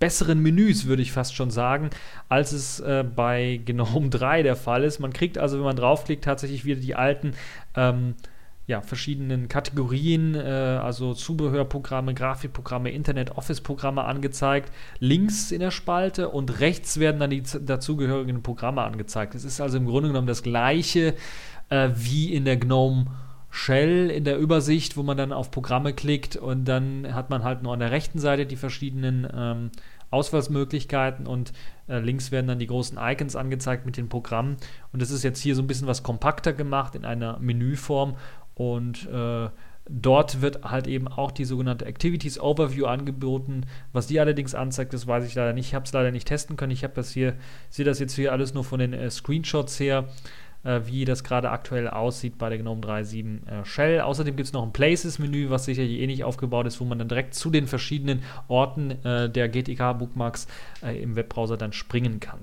[0.00, 1.90] besseren Menüs, würde ich fast schon sagen,
[2.30, 5.00] als es äh, bei GNOME 3 der Fall ist.
[5.00, 7.34] Man kriegt also, wenn man draufklickt, tatsächlich wieder die alten
[7.76, 8.14] ähm,
[8.72, 16.98] ja, verschiedenen Kategorien, äh, also Zubehörprogramme, Grafikprogramme, Internet-Office-Programme angezeigt, links in der Spalte und rechts
[16.98, 19.34] werden dann die dazugehörigen Programme angezeigt.
[19.34, 21.14] Es ist also im Grunde genommen das gleiche
[21.68, 23.08] äh, wie in der GNOME
[23.50, 27.62] Shell in der Übersicht, wo man dann auf Programme klickt und dann hat man halt
[27.62, 29.70] nur an der rechten Seite die verschiedenen ähm,
[30.10, 31.52] Auswahlmöglichkeiten und
[31.88, 34.56] äh, links werden dann die großen Icons angezeigt mit den Programmen.
[34.92, 38.16] Und das ist jetzt hier so ein bisschen was kompakter gemacht in einer Menüform
[38.54, 39.48] und äh,
[39.88, 43.66] dort wird halt eben auch die sogenannte Activities Overview angeboten.
[43.92, 45.68] Was die allerdings anzeigt, das weiß ich leider nicht.
[45.68, 46.72] Ich habe es leider nicht testen können.
[46.72, 47.34] Ich habe das hier,
[47.70, 50.08] sehe das jetzt hier alles nur von den äh, Screenshots her,
[50.64, 54.00] äh, wie das gerade aktuell aussieht bei der GNOME 3.7 äh, Shell.
[54.00, 57.08] Außerdem gibt es noch ein Places-Menü, was sicherlich ähnlich eh aufgebaut ist, wo man dann
[57.08, 60.46] direkt zu den verschiedenen Orten äh, der GTK-Bookmarks
[60.82, 62.40] äh, im Webbrowser dann springen kann.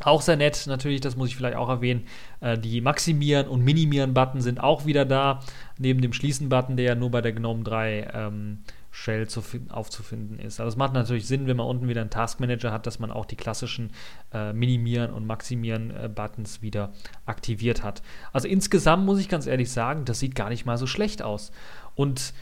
[0.00, 2.06] Auch sehr nett, natürlich, das muss ich vielleicht auch erwähnen,
[2.40, 5.40] äh, die Maximieren- und Minimieren-Button sind auch wieder da,
[5.78, 8.58] neben dem Schließen-Button, der ja nur bei der GNOME 3 ähm,
[8.90, 10.60] Shell zu, aufzufinden ist.
[10.60, 13.24] Also es macht natürlich Sinn, wenn man unten wieder einen Taskmanager hat, dass man auch
[13.24, 13.90] die klassischen
[14.34, 16.92] äh, Minimieren- und Maximieren-Buttons äh, wieder
[17.24, 18.02] aktiviert hat.
[18.32, 21.52] Also insgesamt muss ich ganz ehrlich sagen, das sieht gar nicht mal so schlecht aus.
[21.94, 22.34] Und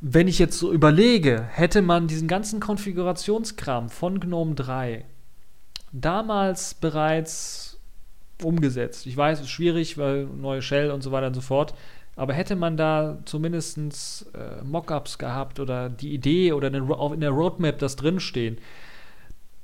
[0.00, 5.04] wenn ich jetzt so überlege, hätte man diesen ganzen Konfigurationskram von GNOME 3
[5.92, 7.78] damals bereits
[8.42, 9.06] umgesetzt.
[9.06, 11.74] Ich weiß, es ist schwierig, weil neue Shell und so weiter und so fort.
[12.16, 13.78] Aber hätte man da zumindest
[14.34, 18.58] äh, Mockups gehabt oder die Idee oder in der Roadmap das drinstehen,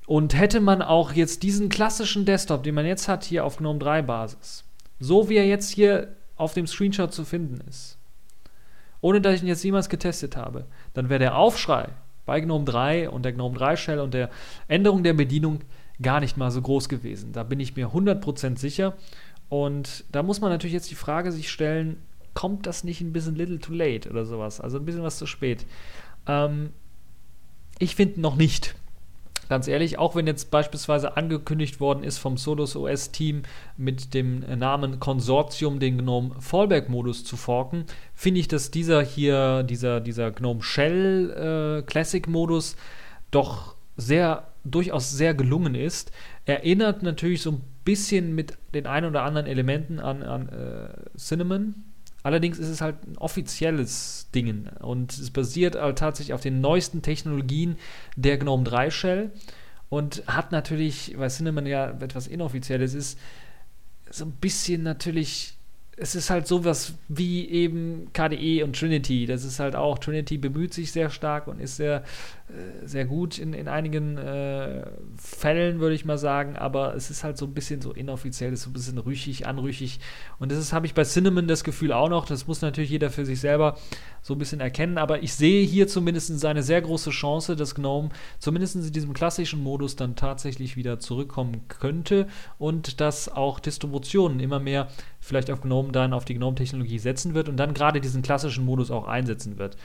[0.06, 3.78] Und hätte man auch jetzt diesen klassischen Desktop, den man jetzt hat, hier auf GNOME
[3.78, 4.64] 3 Basis,
[5.00, 7.98] so wie er jetzt hier auf dem Screenshot zu finden ist,
[9.00, 11.88] ohne dass ich ihn jetzt jemals getestet habe, dann wäre der Aufschrei
[12.26, 14.30] bei GNOME 3 und der GNOME 3 Shell und der
[14.68, 15.60] Änderung der Bedienung
[16.02, 17.32] gar nicht mal so groß gewesen.
[17.32, 18.94] Da bin ich mir 100% sicher.
[19.48, 21.98] Und da muss man natürlich jetzt die Frage sich stellen,
[22.34, 24.60] kommt das nicht ein bisschen little too late oder sowas?
[24.60, 25.64] Also ein bisschen was zu spät.
[26.26, 26.70] Ähm,
[27.78, 28.74] ich finde noch nicht.
[29.48, 33.42] Ganz ehrlich, auch wenn jetzt beispielsweise angekündigt worden ist vom Solos OS Team
[33.76, 39.62] mit dem Namen Konsortium den GNOME Fallback Modus zu forken, finde ich, dass dieser hier,
[39.62, 42.76] dieser, dieser GNOME Shell äh, Classic Modus
[43.30, 46.10] doch sehr, durchaus sehr gelungen ist.
[46.46, 51.74] Erinnert natürlich so ein bisschen mit den ein oder anderen Elementen an, an äh, Cinnamon,
[52.24, 57.02] Allerdings ist es halt ein offizielles Ding und es basiert halt tatsächlich auf den neuesten
[57.02, 57.76] Technologien
[58.16, 59.30] der GNOME 3 Shell
[59.90, 63.18] und hat natürlich, weil Cinnamon ja etwas Inoffizielles ist,
[64.10, 65.54] so ein bisschen natürlich
[65.96, 69.26] es ist halt sowas wie eben KDE und Trinity.
[69.26, 72.02] Das ist halt auch, Trinity bemüht sich sehr stark und ist sehr,
[72.84, 74.84] sehr gut in, in einigen äh,
[75.16, 78.62] Fällen, würde ich mal sagen, aber es ist halt so ein bisschen so inoffiziell, ist
[78.62, 79.98] so ein bisschen rüchig, anrüchig.
[80.38, 82.26] Und das habe ich bei Cinnamon das Gefühl auch noch.
[82.26, 83.78] Das muss natürlich jeder für sich selber
[84.20, 88.10] so ein bisschen erkennen, aber ich sehe hier zumindest eine sehr große Chance, dass GNOME
[88.38, 92.26] zumindest in diesem klassischen Modus dann tatsächlich wieder zurückkommen könnte
[92.58, 97.48] und dass auch Distributionen immer mehr vielleicht auf GNOME dann auf die GNOME-Technologie setzen wird
[97.48, 99.76] und dann gerade diesen klassischen Modus auch einsetzen wird.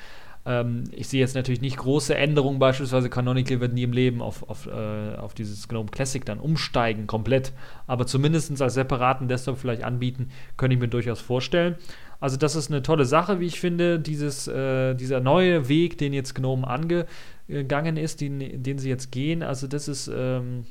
[0.50, 4.50] Ähm, ich sehe jetzt natürlich nicht große Änderungen, beispielsweise Canonical wird nie im Leben auf,
[4.50, 7.54] auf, äh, auf dieses GNOME Classic dann umsteigen, komplett.
[7.86, 11.76] Aber zumindest als separaten Desktop vielleicht anbieten, könnte ich mir durchaus vorstellen.
[12.20, 16.14] Also das ist eine tolle Sache, wie ich finde, dieses, äh, dieser neue Weg, den
[16.14, 19.44] jetzt Gnome angegangen ist, den, den sie jetzt gehen.
[19.44, 20.66] Also das ist, ähm,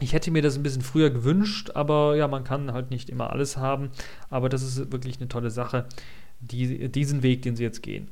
[0.00, 3.30] ich hätte mir das ein bisschen früher gewünscht, aber ja, man kann halt nicht immer
[3.30, 3.90] alles haben.
[4.28, 5.86] Aber das ist wirklich eine tolle Sache,
[6.40, 8.08] die, diesen Weg, den sie jetzt gehen.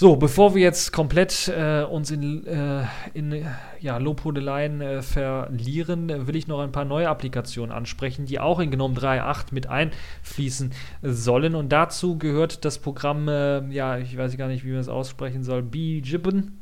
[0.00, 2.84] So, bevor wir jetzt komplett äh, uns in, äh,
[3.14, 3.44] in
[3.80, 8.70] ja, Lobhudeleien äh, verlieren, will ich noch ein paar neue Applikationen ansprechen, die auch in
[8.70, 10.70] GNOME 3.8 mit einfließen
[11.02, 11.56] sollen.
[11.56, 15.42] Und dazu gehört das Programm, äh, ja, ich weiß gar nicht, wie man es aussprechen
[15.42, 16.60] soll, BGibbon.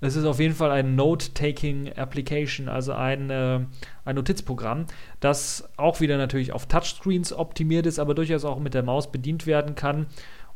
[0.00, 3.60] Es ist auf jeden Fall ein Note-Taking Application, also ein, äh,
[4.04, 4.86] ein Notizprogramm,
[5.18, 9.46] das auch wieder natürlich auf Touchscreens optimiert ist, aber durchaus auch mit der Maus bedient
[9.48, 10.06] werden kann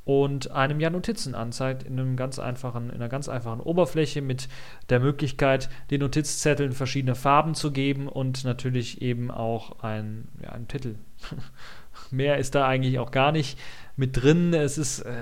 [0.04, 4.48] und einem ja Notizen anzeigt in, einem ganz einfachen, in einer ganz einfachen Oberfläche mit
[4.90, 10.68] der Möglichkeit, den Notizzetteln verschiedene Farben zu geben und natürlich eben auch ein, ja, einen
[10.68, 10.96] Titel.
[12.10, 13.58] Mehr ist da eigentlich auch gar nicht
[13.96, 14.52] mit drin.
[14.52, 15.12] Es ist äh,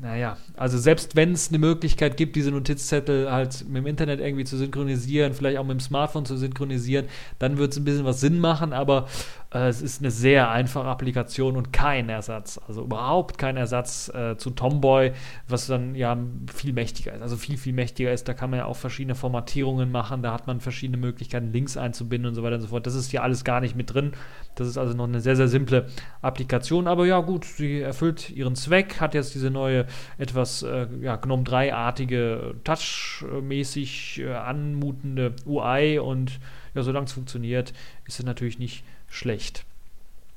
[0.00, 4.44] naja, also selbst wenn es eine Möglichkeit gibt, diese Notizzettel halt mit dem Internet irgendwie
[4.44, 7.06] zu synchronisieren, vielleicht auch mit dem Smartphone zu synchronisieren,
[7.38, 9.06] dann wird es ein bisschen was Sinn machen, aber
[9.54, 14.50] es ist eine sehr einfache Applikation und kein Ersatz, also überhaupt kein Ersatz äh, zu
[14.50, 15.12] Tomboy,
[15.46, 16.18] was dann ja
[16.52, 18.26] viel mächtiger ist, also viel, viel mächtiger ist.
[18.26, 22.30] Da kann man ja auch verschiedene Formatierungen machen, da hat man verschiedene Möglichkeiten, Links einzubinden
[22.30, 22.84] und so weiter und so fort.
[22.86, 24.12] Das ist hier alles gar nicht mit drin.
[24.56, 25.86] Das ist also noch eine sehr, sehr simple
[26.20, 29.86] Applikation, aber ja, gut, sie erfüllt ihren Zweck, hat jetzt diese neue,
[30.18, 36.40] etwas äh, ja, GNOME 3-artige, touchmäßig äh, anmutende UI und
[36.74, 37.72] ja, solange es funktioniert,
[38.04, 38.84] ist es natürlich nicht
[39.14, 39.64] schlecht.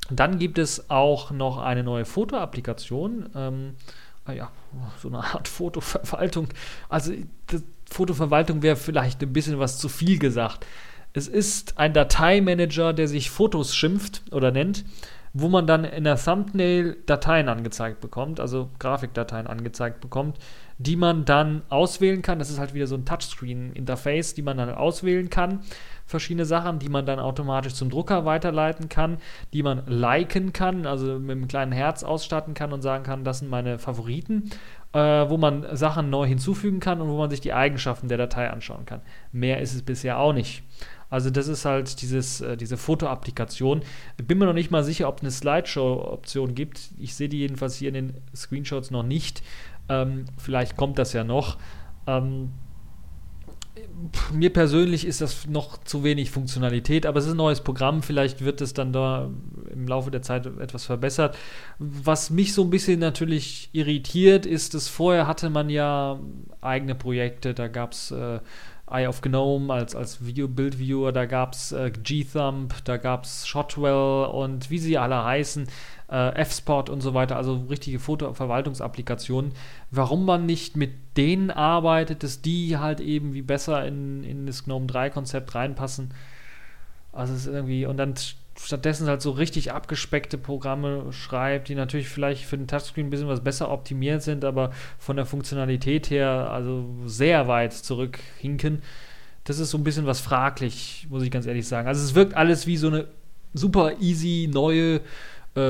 [0.10, 3.30] Dann gibt es auch noch eine neue Fotoapplikation.
[3.36, 3.76] Ähm,
[4.26, 4.52] ah ja,
[5.02, 6.48] so eine Art Fotoverwaltung.
[6.88, 7.14] Also
[7.90, 10.66] Fotoverwaltung wäre vielleicht ein bisschen was zu viel gesagt.
[11.14, 14.86] Es ist ein Dateimanager, der sich Fotos schimpft oder nennt,
[15.34, 20.38] wo man dann in der Thumbnail Dateien angezeigt bekommt, also Grafikdateien angezeigt bekommt,
[20.78, 22.40] die man dann auswählen kann.
[22.40, 25.62] Das ist halt wieder so ein Touchscreen-Interface, die man dann auswählen kann.
[26.08, 29.18] Verschiedene Sachen, die man dann automatisch zum Drucker weiterleiten kann,
[29.54, 33.40] die man liken kann, also mit einem kleinen Herz ausstatten kann und sagen kann, das
[33.40, 34.50] sind meine Favoriten,
[34.94, 38.50] äh, wo man Sachen neu hinzufügen kann und wo man sich die Eigenschaften der Datei
[38.50, 39.02] anschauen kann.
[39.32, 40.64] Mehr ist es bisher auch nicht.
[41.10, 43.82] Also das ist halt dieses, äh, diese Foto-Applikation.
[44.18, 46.90] Bin mir noch nicht mal sicher, ob es eine Slideshow-Option gibt.
[46.98, 49.42] Ich sehe die jedenfalls hier in den Screenshots noch nicht.
[49.90, 51.58] Ähm, vielleicht kommt das ja noch.
[52.08, 52.52] Ähm,
[54.34, 58.04] mir persönlich ist das noch zu wenig Funktionalität, aber es ist ein neues Programm.
[58.04, 59.30] Vielleicht wird es dann da
[59.72, 61.38] im Laufe der Zeit etwas verbessert.
[61.80, 66.20] Was mich so ein bisschen natürlich irritiert, ist, dass vorher hatte man ja
[66.62, 67.54] eigene Projekte.
[67.54, 68.40] Da gab es äh,
[68.90, 74.30] Eye of Gnome als, als Video-Bild-Viewer, da gab es äh, G-Thumb, da gab es Shotwell
[74.32, 75.68] und wie sie alle heißen.
[76.10, 79.52] Äh, F-Spot und so weiter, also richtige Fotoverwaltungsapplikationen.
[79.92, 84.66] Warum man nicht mit denen arbeitet, dass die halt eben wie besser in, in das
[84.66, 86.14] GNOME 3-Konzept reinpassen.
[87.12, 88.14] Also es ist irgendwie, und dann
[88.60, 93.28] stattdessen halt so richtig abgespeckte Programme schreibt, die natürlich vielleicht für den Touchscreen ein bisschen
[93.28, 98.82] was besser optimiert sind, aber von der Funktionalität her also sehr weit zurückhinken.
[99.44, 101.88] Das ist so ein bisschen was fraglich, muss ich ganz ehrlich sagen.
[101.88, 103.08] Also es wirkt alles wie so eine
[103.54, 105.02] super easy neue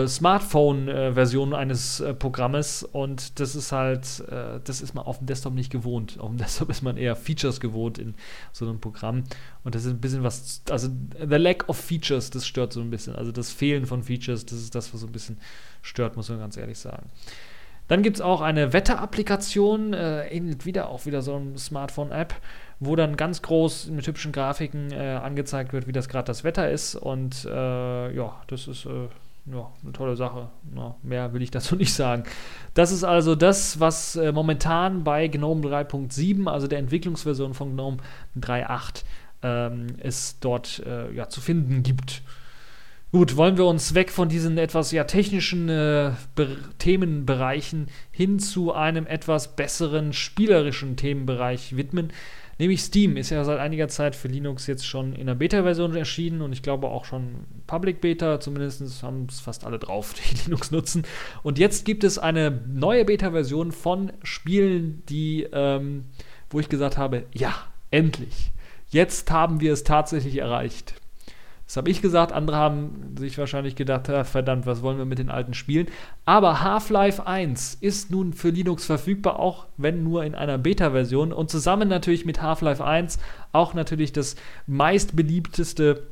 [0.08, 5.54] Smartphone-Version eines äh, Programmes und das ist halt, äh, das ist man auf dem Desktop
[5.54, 6.20] nicht gewohnt.
[6.20, 8.16] Auf dem Desktop ist man eher Features gewohnt in
[8.52, 9.24] so einem Programm
[9.64, 12.90] und das ist ein bisschen was, also the lack of Features, das stört so ein
[12.90, 13.16] bisschen.
[13.16, 15.38] Also das Fehlen von Features, das ist das, was so ein bisschen
[15.82, 17.10] stört, muss man ganz ehrlich sagen.
[17.88, 22.36] Dann gibt es auch eine Wetterapplikation, äh, ähnelt wieder auch wieder so eine Smartphone-App,
[22.82, 26.70] wo dann ganz groß mit hübschen Grafiken äh, angezeigt wird, wie das gerade das Wetter
[26.70, 26.96] ist.
[26.96, 29.08] Und äh, ja, das ist äh,
[29.52, 30.50] ja, eine tolle Sache.
[30.76, 32.24] Ja, mehr will ich dazu nicht sagen.
[32.74, 37.98] Das ist also das, was äh, momentan bei GNOME 3.7, also der Entwicklungsversion von GNOME
[38.40, 39.04] 3.8,
[39.44, 42.22] ähm, es dort äh, ja, zu finden gibt.
[43.14, 46.12] Gut, wollen wir uns weg von diesen etwas ja technischen äh,
[46.78, 52.12] Themenbereichen hin zu einem etwas besseren spielerischen Themenbereich widmen.
[52.60, 56.42] Nämlich Steam ist ja seit einiger Zeit für Linux jetzt schon in der Beta-Version erschienen
[56.42, 60.72] und ich glaube auch schon Public Beta, zumindest haben es fast alle drauf, die Linux
[60.72, 61.04] nutzen.
[61.44, 66.06] Und jetzt gibt es eine neue Beta-Version von Spielen, die, ähm,
[66.50, 67.54] wo ich gesagt habe, ja,
[67.92, 68.52] endlich.
[68.90, 70.96] Jetzt haben wir es tatsächlich erreicht.
[71.68, 75.30] Das habe ich gesagt, andere haben sich wahrscheinlich gedacht, verdammt, was wollen wir mit den
[75.30, 75.88] alten Spielen?
[76.24, 81.52] Aber Half-Life 1 ist nun für Linux verfügbar, auch wenn nur in einer Beta-Version und
[81.52, 83.20] zusammen natürlich mit Half-Life 1
[83.52, 86.08] auch natürlich das meistbeliebteste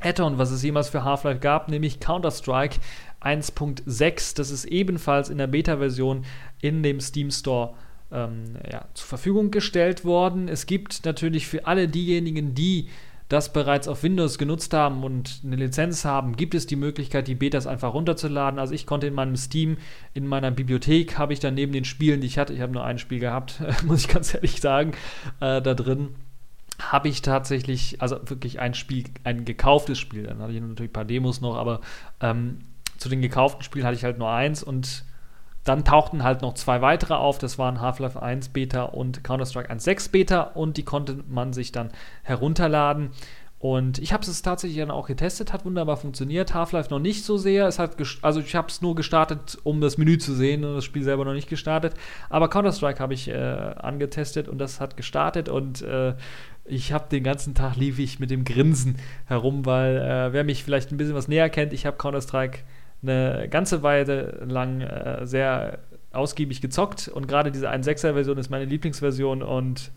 [0.00, 2.80] Add-on, was es jemals für Half-Life gab, nämlich Counter-Strike
[3.22, 4.36] 1.6.
[4.36, 6.24] Das ist ebenfalls in der Beta-Version
[6.60, 7.74] in dem Steam Store
[8.10, 10.48] ähm, ja, zur Verfügung gestellt worden.
[10.48, 12.88] Es gibt natürlich für alle diejenigen, die
[13.30, 17.36] das bereits auf Windows genutzt haben und eine Lizenz haben, gibt es die Möglichkeit, die
[17.36, 18.58] Betas einfach runterzuladen.
[18.58, 19.78] Also ich konnte in meinem Steam,
[20.14, 22.84] in meiner Bibliothek, habe ich dann neben den Spielen, die ich hatte, ich habe nur
[22.84, 24.92] ein Spiel gehabt, muss ich ganz ehrlich sagen,
[25.38, 26.08] äh, da drin
[26.80, 30.92] habe ich tatsächlich, also wirklich ein Spiel, ein gekauftes Spiel, dann hatte ich natürlich ein
[30.92, 31.82] paar Demos noch, aber
[32.20, 32.58] ähm,
[32.96, 35.04] zu den gekauften Spielen hatte ich halt nur eins und
[35.64, 40.10] dann tauchten halt noch zwei weitere auf, das waren Half-Life 1 Beta und Counter-Strike 1.6
[40.10, 41.90] Beta und die konnte man sich dann
[42.22, 43.10] herunterladen.
[43.60, 46.54] Und ich habe es tatsächlich dann auch getestet, hat wunderbar funktioniert.
[46.54, 47.66] Half-Life noch nicht so sehr.
[47.66, 50.84] Es hat also ich habe es nur gestartet, um das Menü zu sehen und das
[50.86, 51.92] Spiel selber noch nicht gestartet.
[52.30, 56.14] Aber Counter-Strike habe ich äh, angetestet und das hat gestartet und äh,
[56.64, 58.96] ich habe den ganzen Tag lief ich mit dem Grinsen
[59.26, 62.60] herum, weil äh, wer mich vielleicht ein bisschen was näher kennt, ich habe Counter-Strike
[63.02, 65.78] eine ganze Weile lang äh, sehr
[66.12, 69.92] ausgiebig gezockt und gerade diese 1.6er-Version ist meine Lieblingsversion und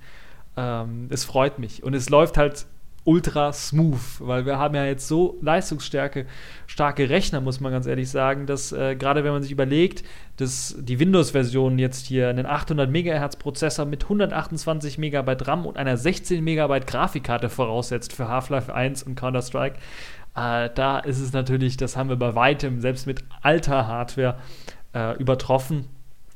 [0.55, 1.83] ähm, es freut mich.
[1.83, 2.65] Und es läuft halt
[3.05, 6.25] ultra smooth, weil wir haben ja jetzt so leistungsstärke
[6.67, 10.03] starke Rechner, muss man ganz ehrlich sagen, dass äh, gerade wenn man sich überlegt,
[10.37, 15.97] dass die Windows-Version jetzt hier einen 800 MHz Prozessor mit 128 MB RAM und einer
[15.97, 19.77] 16 MB Grafikkarte voraussetzt für Half-Life 1 und Counter-Strike,
[20.35, 24.37] äh, da ist es natürlich, das haben wir bei weitem, selbst mit alter Hardware,
[24.93, 25.85] äh, übertroffen.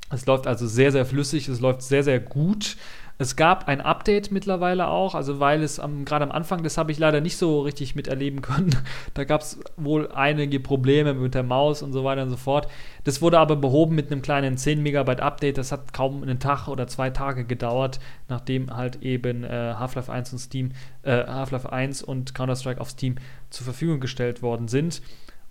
[0.09, 2.77] Es läuft also sehr, sehr flüssig, es läuft sehr, sehr gut.
[3.19, 6.99] Es gab ein Update mittlerweile auch, also weil es gerade am Anfang, das habe ich
[6.99, 8.75] leider nicht so richtig miterleben können.
[9.15, 12.67] Da gab es wohl einige Probleme mit der Maus und so weiter und so fort.
[13.05, 15.57] Das wurde aber behoben mit einem kleinen 10 Megabyte Update.
[15.57, 17.99] Das hat kaum einen Tag oder zwei Tage gedauert,
[18.29, 23.15] nachdem halt eben äh, Half-Life 1 und Steam, äh, Half-Life 1 und Counter-Strike auf Steam
[23.49, 25.01] zur Verfügung gestellt worden sind.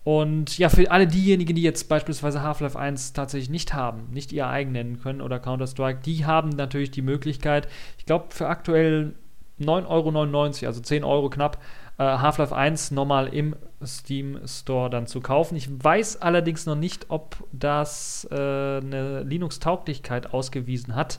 [0.06, 4.46] Und ja, für alle diejenigen, die jetzt beispielsweise Half-Life 1 tatsächlich nicht haben, nicht ihr
[4.46, 7.66] eigen nennen können oder Counter-Strike, die haben natürlich die Möglichkeit,
[7.98, 9.14] ich glaube für aktuell
[9.60, 11.60] 9,99 Euro, also 10 Euro knapp,
[11.98, 15.56] äh, Half-Life 1 nochmal im Steam Store dann zu kaufen.
[15.56, 21.18] Ich weiß allerdings noch nicht, ob das äh, eine Linux-Tauglichkeit ausgewiesen hat.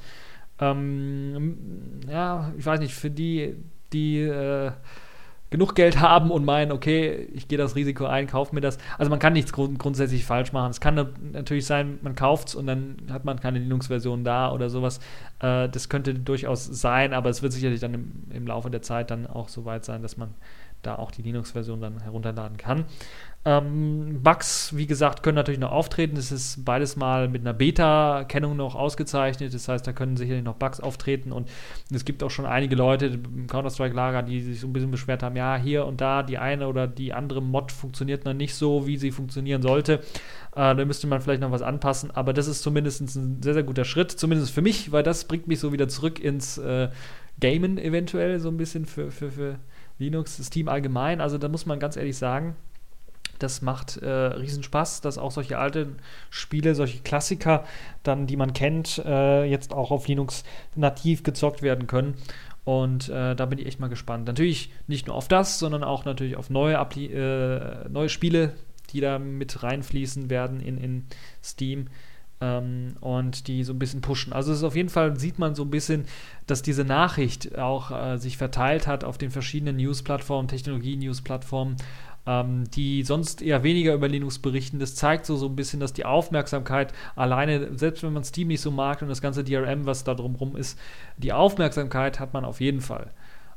[0.61, 1.57] Ähm,
[2.09, 3.57] ja, ich weiß nicht, für die,
[3.91, 4.71] die äh,
[5.49, 8.77] genug Geld haben und meinen, okay, ich gehe das Risiko ein, kaufe mir das.
[8.97, 10.71] Also man kann nichts grund grundsätzlich falsch machen.
[10.71, 10.95] Es kann
[11.31, 14.99] natürlich sein, man kauft es und dann hat man keine Linux-Version da oder sowas.
[15.39, 19.09] Äh, das könnte durchaus sein, aber es wird sicherlich dann im, im, Laufe der Zeit
[19.11, 20.33] dann auch so weit sein, dass man
[20.81, 22.85] da auch die Linux-Version dann herunterladen kann.
[23.47, 26.17] Ähm, Bugs, wie gesagt, können natürlich noch auftreten.
[26.17, 29.53] Es ist beides mal mit einer Beta-Kennung noch ausgezeichnet.
[29.53, 31.31] Das heißt, da können sicherlich noch Bugs auftreten.
[31.31, 31.47] Und
[31.89, 35.37] es gibt auch schon einige Leute im Counter-Strike-Lager, die sich so ein bisschen beschwert haben:
[35.37, 38.97] ja, hier und da die eine oder die andere Mod funktioniert noch nicht so, wie
[38.97, 40.01] sie funktionieren sollte.
[40.53, 42.11] Äh, da müsste man vielleicht noch was anpassen.
[42.11, 44.11] Aber das ist zumindest ein sehr, sehr guter Schritt.
[44.11, 46.89] Zumindest für mich, weil das bringt mich so wieder zurück ins äh,
[47.39, 49.59] Gamen eventuell so ein bisschen für, für, für
[49.99, 51.21] Linux, das Team allgemein.
[51.21, 52.57] Also da muss man ganz ehrlich sagen,
[53.39, 55.97] das macht äh, riesen dass auch solche alten
[56.29, 57.63] Spiele, solche Klassiker,
[58.03, 60.43] dann, die man kennt, äh, jetzt auch auf Linux
[60.75, 62.15] nativ gezockt werden können.
[62.67, 64.27] Und äh, da bin ich echt mal gespannt.
[64.27, 68.51] Natürlich nicht nur auf das, sondern auch natürlich auf neue, Appli äh, neue Spiele,
[68.91, 71.05] die da mit reinfließen werden in, in
[71.41, 71.87] Steam.
[72.41, 74.33] Ähm, und die so ein bisschen pushen.
[74.33, 76.05] Also es ist auf jeden Fall, sieht man so ein bisschen,
[76.45, 81.77] dass diese Nachricht auch äh, sich verteilt hat auf den verschiedenen News-Plattformen, Technologie-News-Plattformen
[82.27, 84.79] ähm, die sonst eher weniger über Linux berichten.
[84.79, 88.61] Das zeigt so, so ein bisschen, dass die Aufmerksamkeit alleine, selbst wenn man Steam nicht
[88.61, 90.77] so mag und das ganze DRM, was da drumherum ist,
[91.17, 93.11] die Aufmerksamkeit hat man auf jeden Fall.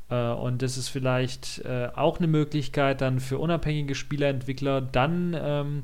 [0.08, 5.82] Äh, und das ist vielleicht äh, auch eine Möglichkeit dann für unabhängige Spieleentwickler dann ähm,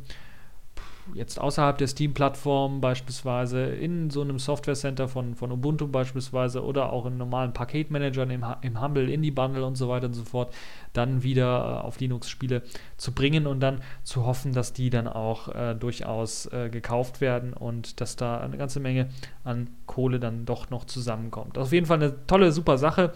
[1.15, 7.07] jetzt außerhalb der Steam-Plattform beispielsweise in so einem Software-Center von, von Ubuntu beispielsweise oder auch
[7.07, 10.53] in normalen Paketmanagern im, im Humble, Indie-Bundle und so weiter und so fort,
[10.93, 11.47] dann wieder
[11.83, 12.63] äh, auf Linux-Spiele
[12.97, 17.53] zu bringen und dann zu hoffen, dass die dann auch äh, durchaus äh, gekauft werden
[17.53, 19.09] und dass da eine ganze Menge
[19.45, 21.59] an Kohle dann doch noch zusammenkommt.
[21.59, 23.13] Auf jeden Fall eine tolle, super Sache.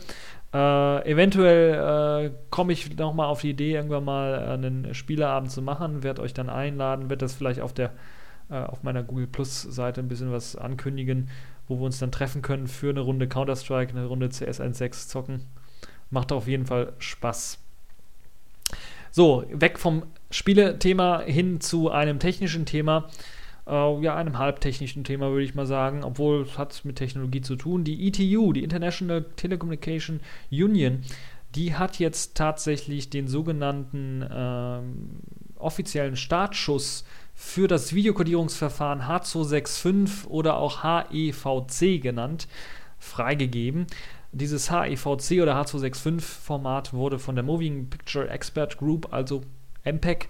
[0.53, 6.03] Äh, eventuell äh, komme ich nochmal auf die Idee, irgendwann mal einen Spieleabend zu machen,
[6.03, 7.92] werde euch dann einladen, werde das vielleicht auf der
[8.51, 11.30] äh, auf meiner Google Plus Seite ein bisschen was ankündigen,
[11.68, 15.46] wo wir uns dann treffen können für eine Runde Counter-Strike, eine Runde CS 1.6 zocken.
[16.11, 17.59] Macht auf jeden Fall Spaß.
[19.12, 23.09] So, weg vom Spielethema hin zu einem technischen Thema
[23.66, 27.56] äh, ja, einem halbtechnischen Thema, würde ich mal sagen, obwohl es hat mit Technologie zu
[27.56, 27.84] tun.
[27.84, 31.02] Die ETU, die International Telecommunication Union,
[31.54, 35.20] die hat jetzt tatsächlich den sogenannten ähm,
[35.56, 37.04] offiziellen Startschuss
[37.34, 42.48] für das Videokodierungsverfahren H265 oder auch HEVC genannt,
[42.98, 43.86] freigegeben.
[44.32, 49.42] Dieses HEVC oder H265-Format wurde von der Moving Picture Expert Group, also
[49.84, 50.28] MPEG,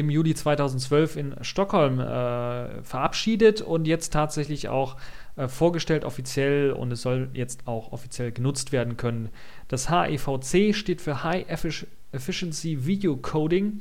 [0.00, 4.96] im Juli 2012 in Stockholm äh, verabschiedet und jetzt tatsächlich auch
[5.36, 9.30] äh, vorgestellt offiziell und es soll jetzt auch offiziell genutzt werden können.
[9.68, 11.46] Das HEVC steht für High
[12.12, 13.80] Efficiency Video Coding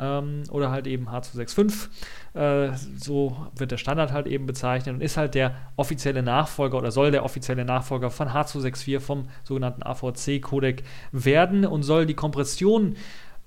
[0.00, 1.88] ähm, oder halt eben H265.
[2.34, 6.90] Äh, so wird der Standard halt eben bezeichnet und ist halt der offizielle Nachfolger oder
[6.90, 10.82] soll der offizielle Nachfolger von H264 vom sogenannten AVC-Codec
[11.12, 12.96] werden und soll die Kompression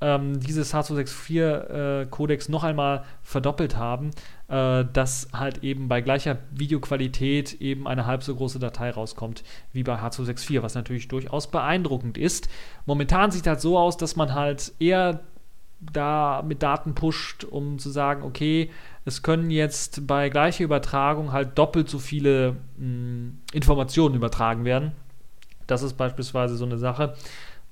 [0.02, 4.12] ähm, dieses H264-Codex äh, noch einmal verdoppelt haben,
[4.48, 9.44] äh, dass halt eben bei gleicher Videoqualität eben eine halb so große Datei rauskommt
[9.74, 12.50] wie bei H264, was natürlich durchaus beeindruckend ist.
[12.86, 15.22] Momentan sieht halt so aus, dass man halt eher
[15.82, 18.70] da mit Daten pusht, um zu sagen, okay,
[19.06, 24.92] es können jetzt bei gleicher Übertragung halt doppelt so viele mh, hm, Informationen übertragen werden.
[25.68, 27.16] Das ist beispielsweise so eine Sache.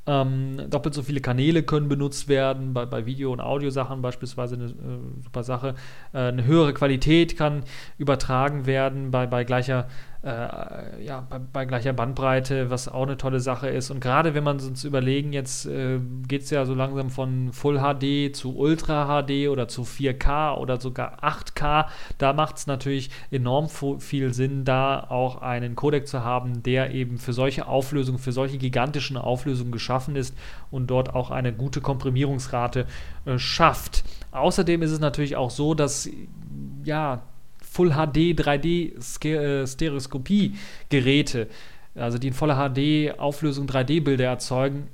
[0.08, 4.66] Ähm, doppelt so viele Kanäle können benutzt werden, bei, bei Video- und Audiosachen beispielsweise eine
[4.66, 5.76] äh, super Sache.
[6.14, 7.64] Äh, eine höhere Qualität kann
[7.98, 9.88] übertragen werden bei, bei gleicher
[10.22, 13.90] äh, ja, bei, bei, gleicher Bandbreite, was auch eine tolle Sache ist.
[13.90, 17.80] Und gerade wenn man uns überlegen, jetzt äh, geht es ja so langsam von Full
[17.80, 21.86] HD zu Ultra HD oder zu 4K oder sogar 8K,
[22.18, 27.18] da macht es natürlich enorm viel Sinn, da auch einen Codec zu haben, der eben
[27.18, 30.36] für solche Auflösungen, für solche gigantischen Auflösungen geschaffen ist
[30.70, 32.88] und dort auch eine gute Komprimierungsrate
[33.24, 34.04] äh, schafft.
[34.32, 36.10] Außerdem ist es natürlich auch so, dass
[36.84, 37.22] ja,
[37.72, 40.56] Full HD 3D äh, Stereoskopie
[40.90, 41.48] Geräte,
[41.96, 44.88] also die in voller HD Auflösung 3D Bilder erzeugen,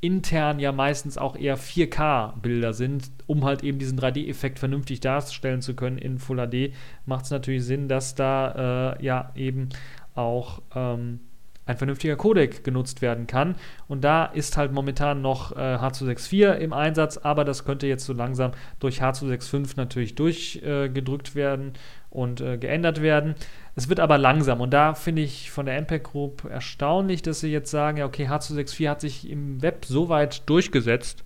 [0.00, 5.00] intern ja meistens auch eher 4K Bilder sind, um halt eben diesen 3D Effekt vernünftig
[5.00, 6.72] darstellen zu können in Full HD,
[7.04, 9.68] macht es natürlich Sinn, dass da äh, ja eben
[10.14, 11.20] auch ähm,
[11.66, 13.56] ein vernünftiger Codec genutzt werden kann.
[13.88, 18.12] Und da ist halt momentan noch äh, H264 im Einsatz, aber das könnte jetzt so
[18.12, 21.72] langsam durch H265 natürlich durchgedrückt äh, werden
[22.16, 23.34] und äh, geändert werden.
[23.74, 27.52] Es wird aber langsam und da finde ich von der MPEG Group erstaunlich, dass sie
[27.52, 31.24] jetzt sagen, ja okay, H264 hat sich im Web so weit durchgesetzt,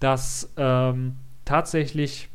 [0.00, 2.28] dass ähm, tatsächlich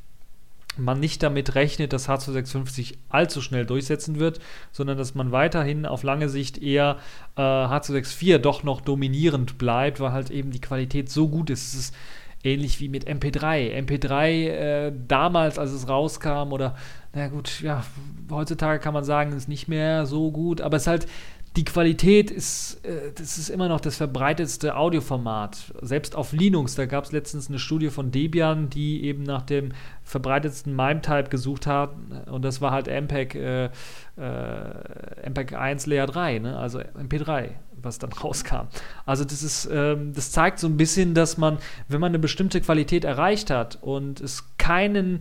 [0.78, 4.40] man nicht damit rechnet, dass H265 allzu schnell durchsetzen wird,
[4.72, 6.98] sondern dass man weiterhin auf lange Sicht eher
[7.36, 11.74] äh, H264 doch noch dominierend bleibt, weil halt eben die Qualität so gut ist.
[11.74, 11.96] Es ist
[12.44, 13.74] ähnlich wie mit MP3.
[13.86, 16.76] MP3 äh, damals, als es rauskam, oder
[17.14, 17.84] na gut, ja,
[18.32, 21.08] heutzutage kann man sagen, ist nicht mehr so gut, aber es ist halt
[21.56, 25.74] die Qualität ist, äh, das ist immer noch das verbreitetste Audioformat.
[25.82, 29.72] Selbst auf Linux, da gab es letztens eine Studie von Debian, die eben nach dem
[30.04, 31.92] verbreitetsten MIME-Type gesucht hat.
[32.26, 36.58] Und das war halt MPEG, äh, äh, MPEG 1 Layer 3, ne?
[36.58, 37.50] also MP3,
[37.80, 38.68] was dann rauskam.
[39.06, 42.62] Also das ist, ähm, das zeigt so ein bisschen, dass man, wenn man eine bestimmte
[42.62, 45.20] Qualität erreicht hat und es keinen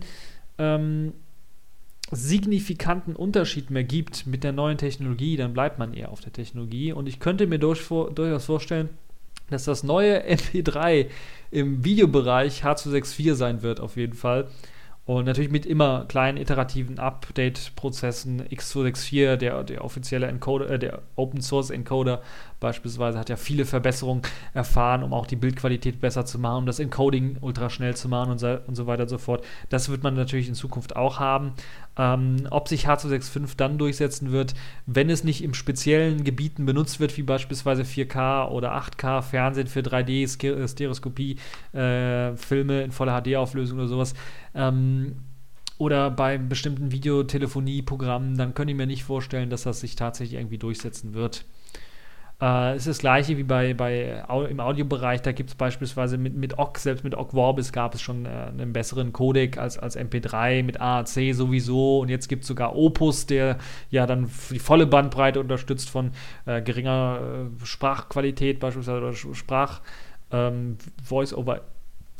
[0.57, 1.13] ähm,
[2.11, 6.93] signifikanten Unterschied mehr gibt mit der neuen Technologie, dann bleibt man eher auf der Technologie.
[6.93, 8.89] Und ich könnte mir durch, vor, durchaus vorstellen,
[9.49, 11.07] dass das neue MP3
[11.51, 14.47] im Videobereich H264 sein wird, auf jeden Fall.
[15.05, 18.41] Und natürlich mit immer kleinen iterativen Update-Prozessen.
[18.47, 22.21] X264, der, der offizielle Encoder, äh, der Open Source Encoder
[22.63, 24.23] beispielsweise, hat ja viele Verbesserungen
[24.55, 28.31] erfahren, um auch die Bildqualität besser zu machen, um das Encoding ultra schnell zu machen
[28.31, 29.45] und so, und so weiter und so fort.
[29.69, 31.53] Das wird man natürlich in Zukunft auch haben.
[31.97, 34.55] Ähm, ob sich H265 dann durchsetzen wird,
[34.87, 39.81] wenn es nicht im speziellen Gebieten benutzt wird, wie beispielsweise 4K oder 8K, Fernsehen für
[39.81, 40.27] 3D,
[40.67, 41.37] Stereoskopie,
[41.73, 44.15] äh, Filme in voller HD-Auflösung oder sowas.
[44.55, 45.17] Ähm,
[45.77, 50.57] oder bei bestimmten Videotelefonie-Programmen, dann könnte ich mir nicht vorstellen, dass das sich tatsächlich irgendwie
[50.57, 51.45] durchsetzen wird.
[52.43, 56.35] Äh, es ist das gleiche wie bei, bei im Audiobereich, da gibt es beispielsweise mit,
[56.35, 59.97] mit OGG, selbst mit OGG Vorbis gab es schon äh, einen besseren Codec als, als
[59.97, 64.85] MP3, mit AAC sowieso und jetzt gibt es sogar Opus, der ja dann die volle
[64.85, 66.11] Bandbreite unterstützt von
[66.45, 69.79] äh, geringer äh, Sprachqualität beispielsweise oder Sprach
[70.31, 71.61] ähm, Voice over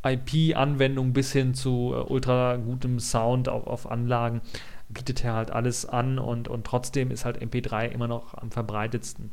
[0.05, 4.39] IP-Anwendung bis hin zu äh, ultra gutem Sound auf, auf Anlagen
[4.88, 9.32] bietet er halt alles an und, und trotzdem ist halt MP3 immer noch am verbreitetsten.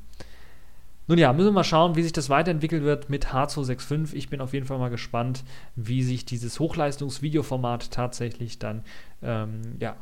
[1.11, 4.15] Nun ja, müssen wir mal schauen, wie sich das weiterentwickelt wird mit H265.
[4.15, 5.43] Ich bin auf jeden Fall mal gespannt,
[5.75, 8.85] wie sich dieses Hochleistungs-Videoformat tatsächlich dann,
[9.21, 9.97] ähm, ja,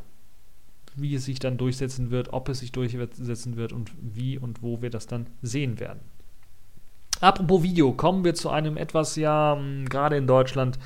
[0.97, 4.83] wie es sich dann durchsetzen wird, ob es sich durchsetzen wird und wie und wo
[4.83, 6.01] wir das dann sehen werden.
[7.23, 10.79] Apropos Video, kommen wir zu einem etwas, ja, hm, gerade in Deutschland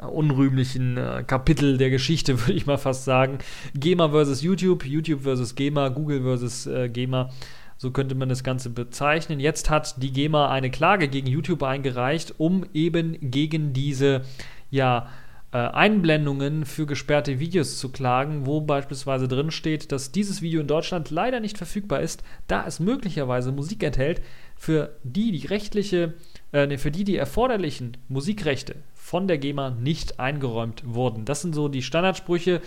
[0.00, 3.38] äh, unrühmlichen äh, Kapitel der Geschichte, würde ich mal fast sagen.
[3.74, 7.30] GEMA versus YouTube, YouTube versus GEMA, Google versus äh, GEMA.
[7.78, 9.38] So könnte man das Ganze bezeichnen.
[9.38, 14.22] Jetzt hat die GEMA eine Klage gegen YouTube eingereicht, um eben gegen diese
[14.70, 15.08] ja,
[15.52, 20.66] äh, Einblendungen für gesperrte Videos zu klagen, wo beispielsweise drin steht, dass dieses Video in
[20.66, 24.20] Deutschland leider nicht verfügbar ist, da es möglicherweise Musik enthält,
[24.56, 26.14] für die die rechtliche,
[26.52, 31.24] äh, für die die erforderlichen Musikrechte von der GEMA nicht eingeräumt wurden.
[31.24, 32.60] Das sind so die Standardsprüche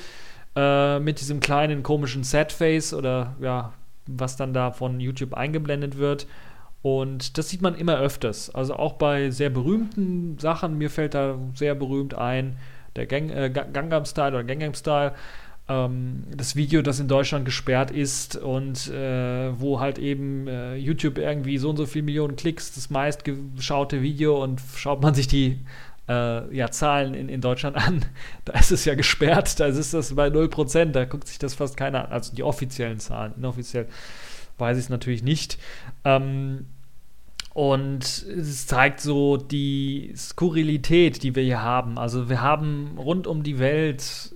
[0.55, 3.73] äh, mit diesem kleinen komischen Setface oder ja,
[4.17, 6.27] was dann da von YouTube eingeblendet wird.
[6.81, 8.49] Und das sieht man immer öfters.
[8.49, 10.77] Also auch bei sehr berühmten Sachen.
[10.77, 12.57] Mir fällt da sehr berühmt ein,
[12.95, 15.13] der Gang, äh, Gangnam Style oder Gangnam Style.
[15.69, 21.19] Ähm, das Video, das in Deutschland gesperrt ist und äh, wo halt eben äh, YouTube
[21.19, 25.59] irgendwie so und so viele Millionen Klicks, das meistgeschaute Video und schaut man sich die
[26.07, 28.05] äh, ja, Zahlen in, in Deutschland an,
[28.45, 31.77] da ist es ja gesperrt, da ist das bei 0%, da guckt sich das fast
[31.77, 32.11] keiner an.
[32.11, 33.87] Also die offiziellen Zahlen, inoffiziell
[34.57, 35.57] weiß ich es natürlich nicht.
[36.03, 36.65] Ähm,
[37.53, 41.97] und es zeigt so die Skurrilität, die wir hier haben.
[41.97, 44.33] Also wir haben rund um die Welt,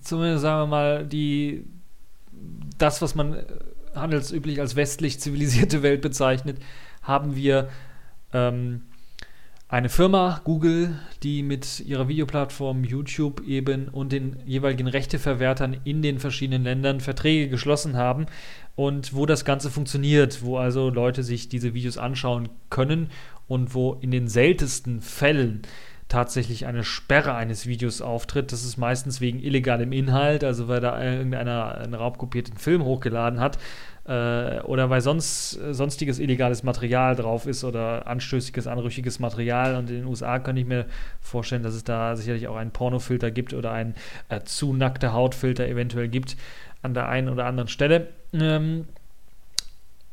[0.00, 1.66] zumindest sagen wir mal, die,
[2.78, 3.44] das, was man
[3.94, 6.58] handelsüblich als westlich zivilisierte Welt bezeichnet,
[7.02, 7.68] haben wir
[8.32, 8.82] ähm,
[9.68, 10.94] eine Firma, Google,
[11.24, 17.48] die mit ihrer Videoplattform YouTube eben und den jeweiligen Rechteverwertern in den verschiedenen Ländern Verträge
[17.48, 18.26] geschlossen haben
[18.76, 23.10] und wo das Ganze funktioniert, wo also Leute sich diese Videos anschauen können
[23.48, 25.62] und wo in den seltensten Fällen
[26.08, 28.52] tatsächlich eine Sperre eines Videos auftritt.
[28.52, 33.58] Das ist meistens wegen illegalem Inhalt, also weil da irgendeiner einen raubkopierten Film hochgeladen hat
[34.06, 39.74] äh, oder weil sonst äh, sonstiges illegales Material drauf ist oder anstößiges, anrüchiges Material.
[39.74, 40.86] Und in den USA könnte ich mir
[41.20, 43.94] vorstellen, dass es da sicherlich auch einen Pornofilter gibt oder einen
[44.28, 46.36] äh, zu nackte Hautfilter eventuell gibt
[46.82, 48.08] an der einen oder anderen Stelle.
[48.32, 48.86] Ähm,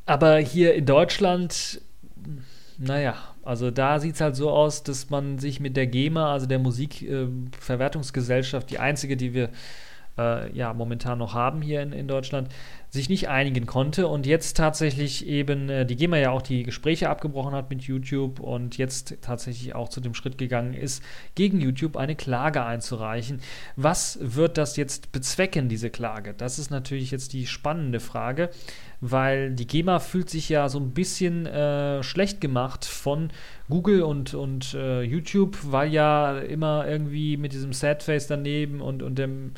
[0.06, 1.82] aber hier in Deutschland,
[2.78, 6.46] naja, also da sieht es halt so aus, dass man sich mit der GEMA, also
[6.46, 9.50] der Musikverwertungsgesellschaft, äh, die einzige, die wir
[10.18, 12.50] äh, ja momentan noch haben hier in, in Deutschland,
[12.94, 17.10] sich nicht einigen konnte und jetzt tatsächlich eben äh, die GEMA ja auch die Gespräche
[17.10, 21.02] abgebrochen hat mit YouTube und jetzt tatsächlich auch zu dem Schritt gegangen ist,
[21.34, 23.42] gegen YouTube eine Klage einzureichen.
[23.76, 26.36] Was wird das jetzt bezwecken, diese Klage?
[26.36, 28.52] Das ist natürlich jetzt die spannende Frage,
[29.02, 33.32] weil die GEMA fühlt sich ja so ein bisschen äh, schlecht gemacht von
[33.70, 39.18] Google und, und äh, YouTube, weil ja immer irgendwie mit diesem Sadface daneben und, und
[39.18, 39.54] dem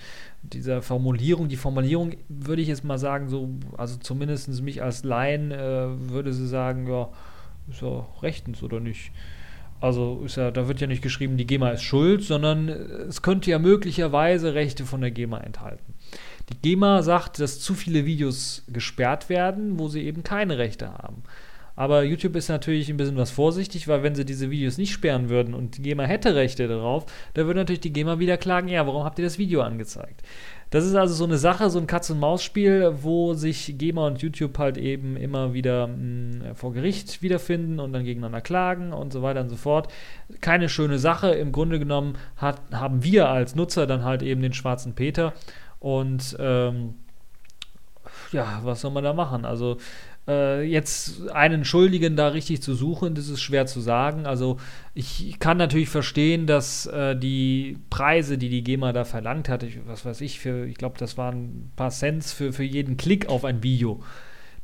[0.53, 5.51] dieser Formulierung, die Formulierung würde ich jetzt mal sagen, so, also zumindest mich als Laien
[5.51, 7.09] äh, würde sie sagen, ja,
[7.69, 9.11] ist ja rechtens oder nicht.
[9.81, 13.51] Also ist ja, da wird ja nicht geschrieben, die GEMA ist schuld, sondern es könnte
[13.51, 15.93] ja möglicherweise Rechte von der GEMA enthalten.
[16.49, 21.23] Die GEMA sagt, dass zu viele Videos gesperrt werden, wo sie eben keine Rechte haben.
[21.75, 25.29] Aber YouTube ist natürlich ein bisschen was vorsichtig, weil wenn sie diese Videos nicht sperren
[25.29, 28.85] würden und die GEMA hätte Rechte darauf, dann würde natürlich die GEMA wieder klagen, ja,
[28.87, 30.21] warum habt ihr das Video angezeigt?
[30.69, 34.77] Das ist also so eine Sache, so ein Katz-und-Maus-Spiel, wo sich GEMA und YouTube halt
[34.77, 39.41] eben immer wieder mh, hm, vor Gericht wiederfinden und dann gegeneinander klagen und so weiter
[39.41, 39.91] und so fort.
[40.41, 41.31] Keine schöne Sache.
[41.31, 45.33] Im Grunde genommen hat, haben wir als Nutzer dann halt eben den schwarzen Peter
[45.79, 46.95] und ähm,
[48.31, 49.45] ja, was soll man da machen?
[49.45, 49.77] Also
[50.27, 54.25] äh, jetzt einen Schuldigen da richtig zu suchen, das ist schwer zu sagen.
[54.25, 54.57] Also
[54.93, 59.79] ich kann natürlich verstehen, dass äh, die Preise, die die GEMA da verlangt hat, ich,
[59.85, 63.27] was weiß ich, für, ich glaube, das waren ein paar Cents für, für jeden Klick
[63.27, 64.01] auf ein Video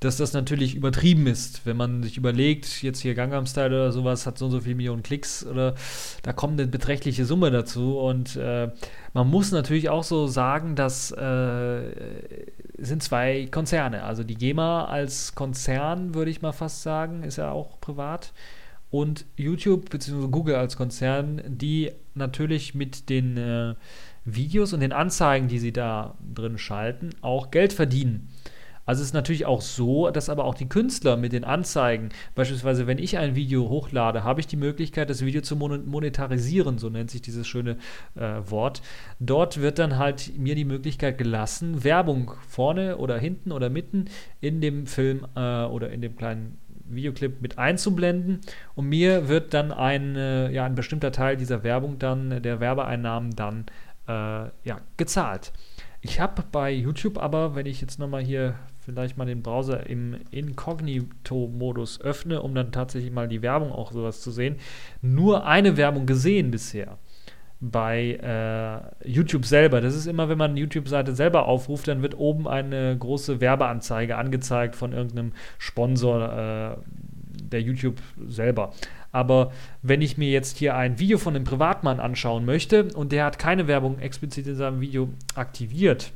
[0.01, 1.65] dass das natürlich übertrieben ist.
[1.65, 4.75] Wenn man sich überlegt, jetzt hier Gangnam Style oder sowas hat so und so viele
[4.75, 5.75] Millionen Klicks oder
[6.23, 8.71] da kommt eine beträchtliche Summe dazu und äh,
[9.13, 11.81] man muss natürlich auch so sagen, dass äh,
[12.79, 14.03] sind zwei Konzerne.
[14.03, 18.33] Also die GEMA als Konzern, würde ich mal fast sagen, ist ja auch privat.
[18.89, 20.27] Und YouTube bzw.
[20.29, 23.75] Google als Konzern, die natürlich mit den äh,
[24.25, 28.29] Videos und den Anzeigen, die sie da drin schalten, auch Geld verdienen.
[28.85, 32.87] Also es ist natürlich auch so, dass aber auch die Künstler mit den Anzeigen, beispielsweise
[32.87, 37.11] wenn ich ein Video hochlade, habe ich die Möglichkeit, das Video zu monetarisieren, so nennt
[37.11, 37.77] sich dieses schöne
[38.15, 38.81] äh, Wort.
[39.19, 44.05] Dort wird dann halt mir die Möglichkeit gelassen, Werbung vorne oder hinten oder mitten
[44.39, 46.57] in dem Film äh, oder in dem kleinen
[46.95, 48.41] Videoclip mit einzublenden
[48.75, 53.35] und mir wird dann ein, äh, ja, ein bestimmter Teil dieser Werbung dann, der Werbeeinnahmen
[53.35, 53.65] dann
[54.07, 54.11] äh,
[54.63, 55.53] ja, gezahlt.
[56.01, 60.15] Ich habe bei YouTube aber, wenn ich jetzt nochmal hier vielleicht mal den Browser im
[60.31, 64.57] Inkognito-Modus öffne, um dann tatsächlich mal die Werbung auch sowas zu sehen,
[65.01, 66.97] nur eine Werbung gesehen bisher
[67.61, 68.17] bei
[69.03, 69.81] äh, YouTube selber.
[69.81, 74.75] Das ist immer, wenn man YouTube-Seite selber aufruft, dann wird oben eine große Werbeanzeige angezeigt
[74.75, 76.77] von irgendeinem Sponsor äh,
[77.51, 78.73] der YouTube selber.
[79.11, 79.51] Aber
[79.83, 83.37] wenn ich mir jetzt hier ein Video von einem Privatmann anschauen möchte und der hat
[83.37, 86.13] keine Werbung explizit in seinem Video aktiviert,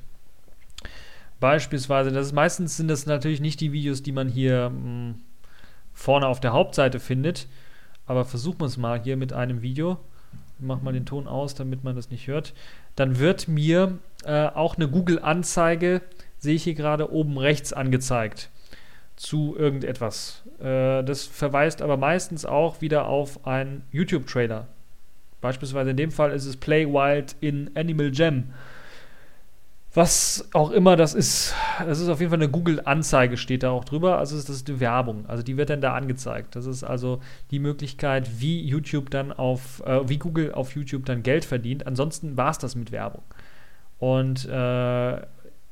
[1.40, 5.16] beispielsweise, das ist meistens sind das natürlich nicht die Videos, die man hier mh, hm,
[5.94, 7.48] vorne auf der Hauptseite findet,
[8.06, 9.98] aber versuchen wir es mal hier mit einem Video.
[10.60, 12.54] Ich mache mal den Ton aus, damit man das nicht hört.
[12.96, 16.02] Dann wird mir äh, auch eine Google-Anzeige,
[16.38, 18.50] sehe ich hier gerade oben rechts angezeigt
[19.16, 20.44] zu irgendetwas.
[20.60, 24.68] Äh, das verweist aber meistens auch wieder auf einen YouTube-Trailer.
[25.42, 28.46] Beispielsweise in dem Fall ist es Play Wild in Animal Jam.
[29.96, 31.56] Was auch immer das ist.
[31.80, 34.18] Das ist auf jeden Fall eine Google-Anzeige, steht da auch drüber.
[34.18, 35.26] Also das ist die Werbung.
[35.28, 36.58] Also die wird dann da angezeigt.
[36.58, 41.24] Das ist also die Möglichkeit, wie YouTube dann auf, äh, wie Google auf YouTube dann
[41.24, 41.88] Geld verdient.
[41.88, 43.24] Ansonsten war es das mit Werbung.
[43.98, 45.22] Und äh,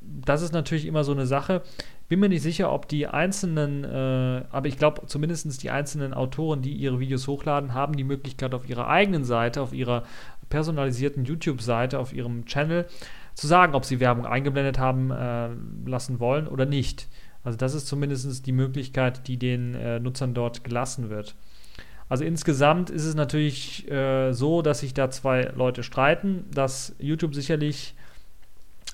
[0.00, 1.60] das ist natürlich immer so eine Sache.
[2.08, 6.62] Bin mir nicht sicher, ob die einzelnen, äh, aber ich glaube zumindest die einzelnen Autoren,
[6.62, 10.04] die ihre Videos hochladen, haben die Möglichkeit auf ihrer eigenen Seite, auf ihrer
[10.48, 12.86] personalisierten YouTube-Seite, auf ihrem Channel
[13.34, 15.48] zu sagen, ob sie Werbung eingeblendet haben äh,
[15.86, 17.08] lassen wollen oder nicht.
[17.42, 21.34] Also das ist zumindest die Möglichkeit, die den äh, Nutzern dort gelassen wird.
[22.08, 27.34] Also insgesamt ist es natürlich äh, so, dass sich da zwei Leute streiten, dass YouTube
[27.34, 27.94] sicherlich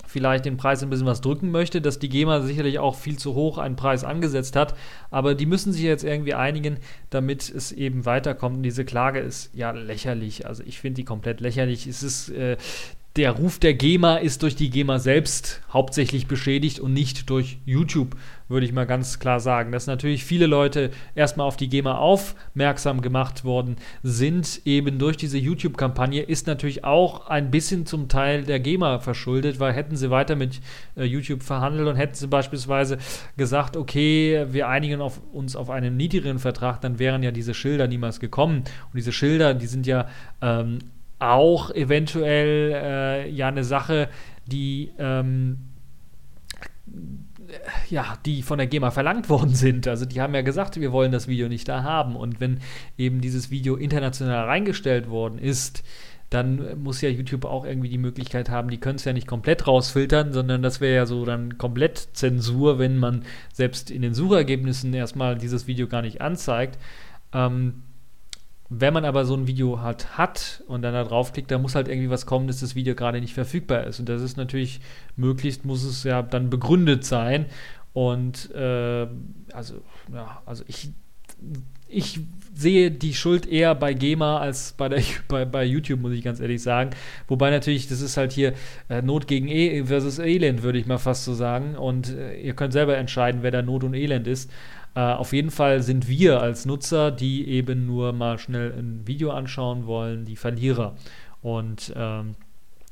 [0.07, 3.33] vielleicht den Preis ein bisschen was drücken möchte, dass die GEMA sicherlich auch viel zu
[3.33, 4.75] hoch einen Preis angesetzt hat,
[5.09, 6.77] aber die müssen sich jetzt irgendwie einigen,
[7.09, 8.57] damit es eben weiterkommt.
[8.57, 10.45] Und diese Klage ist ja lächerlich.
[10.47, 11.87] Also ich finde die komplett lächerlich.
[11.87, 12.57] Es ist äh,
[13.17, 18.15] der Ruf der GEMA ist durch die GEMA selbst hauptsächlich beschädigt und nicht durch YouTube,
[18.47, 19.73] würde ich mal ganz klar sagen.
[19.73, 25.37] Dass natürlich viele Leute erstmal auf die GEMA aufmerksam gemacht worden sind, eben durch diese
[25.37, 30.37] YouTube-Kampagne, ist natürlich auch ein bisschen zum Teil der GEMA verschuldet, weil hätten sie weiter
[30.37, 30.61] mit
[30.95, 32.97] äh, YouTube verhandelt und hätten sie beispielsweise
[33.35, 37.89] gesagt, okay, wir einigen auf, uns auf einen niedrigeren Vertrag, dann wären ja diese Schilder
[37.89, 38.59] niemals gekommen.
[38.59, 40.07] Und diese Schilder, die sind ja
[40.41, 40.79] ähm,
[41.21, 44.09] auch eventuell äh, ja eine Sache,
[44.45, 45.57] die ähm,
[47.89, 49.87] ja, die von der GEMA verlangt worden sind.
[49.87, 52.15] Also die haben ja gesagt, wir wollen das Video nicht da haben.
[52.15, 52.59] Und wenn
[52.97, 55.83] eben dieses Video international reingestellt worden ist,
[56.29, 59.67] dann muss ja YouTube auch irgendwie die Möglichkeit haben, die können es ja nicht komplett
[59.67, 64.93] rausfiltern, sondern das wäre ja so dann komplett Zensur, wenn man selbst in den Suchergebnissen
[64.93, 66.79] erstmal dieses Video gar nicht anzeigt.
[67.33, 67.83] Ähm,
[68.73, 71.89] wenn man aber so ein Video halt hat und dann da draufklickt, dann muss halt
[71.89, 73.99] irgendwie was kommen, dass das Video gerade nicht verfügbar ist.
[73.99, 74.79] Und das ist natürlich,
[75.17, 77.47] möglichst muss es ja dann begründet sein.
[77.91, 79.07] Und äh,
[79.51, 79.81] also,
[80.13, 80.89] ja, also ich,
[81.89, 82.21] ich
[82.55, 86.39] sehe die Schuld eher bei GEMA als bei, der, bei, bei YouTube, muss ich ganz
[86.39, 86.91] ehrlich sagen.
[87.27, 88.53] Wobei natürlich, das ist halt hier
[88.87, 91.75] äh, Not gegen E versus Elend, würde ich mal fast so sagen.
[91.75, 94.49] Und äh, ihr könnt selber entscheiden, wer da Not und Elend ist.
[94.95, 99.31] Äh, auf jeden Fall sind wir als Nutzer, die eben nur mal schnell ein Video
[99.31, 100.95] anschauen wollen, die Verlierer.
[101.41, 102.35] Und ähm,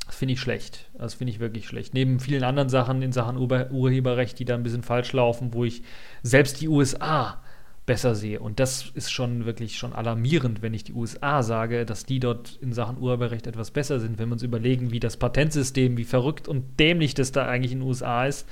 [0.05, 0.89] das finde ich schlecht.
[0.97, 1.93] Das finde ich wirklich schlecht.
[1.93, 5.65] Neben vielen anderen Sachen in Sachen Ur Urheberrecht, die da ein bisschen falsch laufen, wo
[5.65, 5.83] ich
[6.23, 7.41] selbst die USA
[7.89, 8.39] besser sehe.
[8.39, 12.57] Und das ist schon wirklich schon alarmierend, wenn ich die USA sage, dass die dort
[12.61, 16.47] in Sachen Urheberrecht etwas besser sind, wenn wir uns überlegen, wie das Patentsystem, wie verrückt
[16.47, 18.47] und dämlich das da eigentlich in den USA ist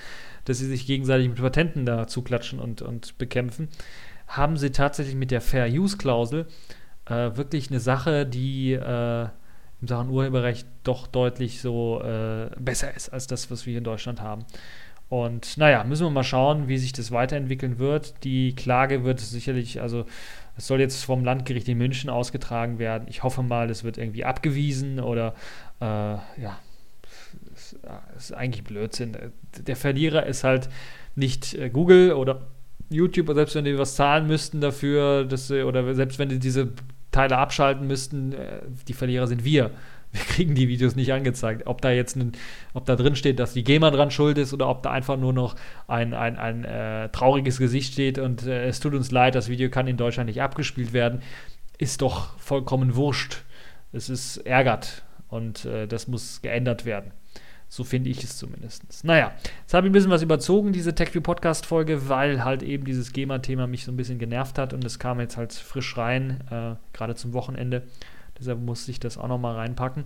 [0.48, 3.68] dass sie sich gegenseitig mit Patenten da zuklatschen und, und bekämpfen,
[4.28, 6.48] haben sie tatsächlich mit der Fair Use Klausel
[7.06, 9.28] äh, wirklich eine Sache, die äh,
[9.82, 13.84] in Sachen Urheberrecht doch deutlich so äh, besser ist als das, was wir hier in
[13.84, 14.46] Deutschland haben.
[15.10, 18.24] Und naja, müssen wir mal schauen, wie sich das weiterentwickeln wird.
[18.24, 20.06] Die Klage wird sicherlich, also
[20.58, 23.08] es soll jetzt vom Landgericht in München ausgetragen werden.
[23.08, 25.34] Ich hoffe mal, es wird irgendwie abgewiesen oder
[25.80, 26.60] äh, ja,
[27.54, 27.76] das
[28.18, 29.16] ist eigentlich Blödsinn.
[29.58, 30.70] Der Verlierer ist halt
[31.16, 32.48] nicht äh, Google oder
[32.90, 36.70] YouTube, selbst wenn die was zahlen müssten dafür, dass sie, oder selbst wenn die diese
[37.12, 39.72] Teile abschalten müssten, äh, die Verlierer sind wir.
[40.18, 41.68] Wir kriegen die Videos nicht angezeigt.
[41.68, 42.32] Ob da jetzt ein,
[42.74, 45.34] ob da drin steht, dass die GEMA dran schuld ist oder ob da einfach nur
[45.34, 45.56] noch
[45.88, 49.70] ein, ein, ein äh, trauriges Gesicht steht und äh, es tut uns leid, das Video
[49.70, 51.22] kann in Deutschland nicht abgespielt werden,
[51.78, 53.44] ist doch vollkommen wurscht.
[53.94, 57.12] Es ist ärgert und äh, das muss geändert werden.
[57.70, 59.04] So finde ich es zumindest.
[59.04, 63.12] Naja, jetzt habe ich ein bisschen was überzogen, diese TechView Podcast-Folge, weil halt eben dieses
[63.12, 66.76] GEMA-Thema mich so ein bisschen genervt hat und es kam jetzt halt frisch rein, äh,
[66.94, 67.84] gerade zum Wochenende.
[68.40, 70.06] Deshalb musste ich das auch nochmal reinpacken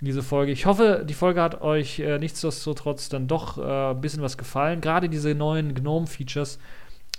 [0.00, 0.52] in diese Folge.
[0.52, 4.80] Ich hoffe, die Folge hat euch äh, nichtsdestotrotz dann doch äh, ein bisschen was gefallen.
[4.80, 6.58] Gerade diese neuen GNOME-Features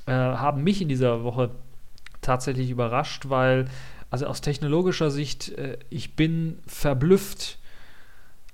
[0.06, 1.52] äh, haben mich in dieser Woche
[2.22, 3.66] tatsächlich überrascht, weil,
[4.10, 7.60] also aus technologischer Sicht, äh, ich bin verblüfft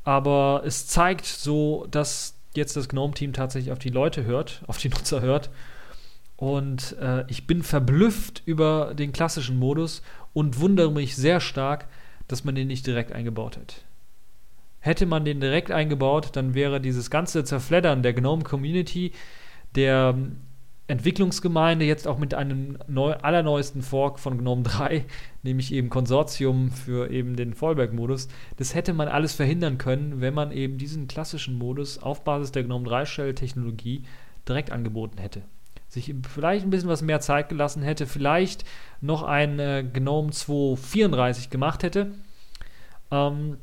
[0.05, 4.89] aber es zeigt so, dass jetzt das GNOME-Team tatsächlich auf die Leute hört, auf die
[4.89, 5.49] Nutzer hört.
[6.37, 10.01] Und äh, ich bin verblüfft über den klassischen Modus
[10.33, 11.87] und wundere mich sehr stark,
[12.27, 13.85] dass man den nicht direkt eingebaut hat.
[14.79, 19.13] Hätte man den direkt eingebaut, dann wäre dieses ganze Zerfleddern der GNOME-Community,
[19.75, 20.15] der
[20.87, 25.05] Entwicklungsgemeinde jetzt auch mit einem neu, allerneuesten Fork von GNOME 3,
[25.43, 28.27] nämlich eben Konsortium für eben den Fallback-Modus.
[28.57, 32.63] Das hätte man alles verhindern können, wenn man eben diesen klassischen Modus auf Basis der
[32.63, 34.03] GNOME 3 Shell-Technologie
[34.47, 35.41] direkt angeboten hätte.
[35.95, 38.65] Sich vielleicht ein bisschen was mehr Zeit gelassen hätte, vielleicht
[38.99, 42.11] noch ein äh, GNOME 234 gemacht hätte.
[43.11, 43.59] Ähm,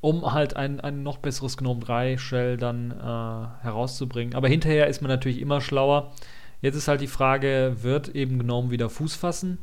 [0.00, 4.34] um halt ein, ein noch besseres GNOME 3 Shell dann äh, herauszubringen.
[4.34, 6.14] Aber hinterher ist man natürlich immer schlauer.
[6.62, 9.58] Jetzt ist halt die Frage, wird eben GNOME wieder Fuß fassen?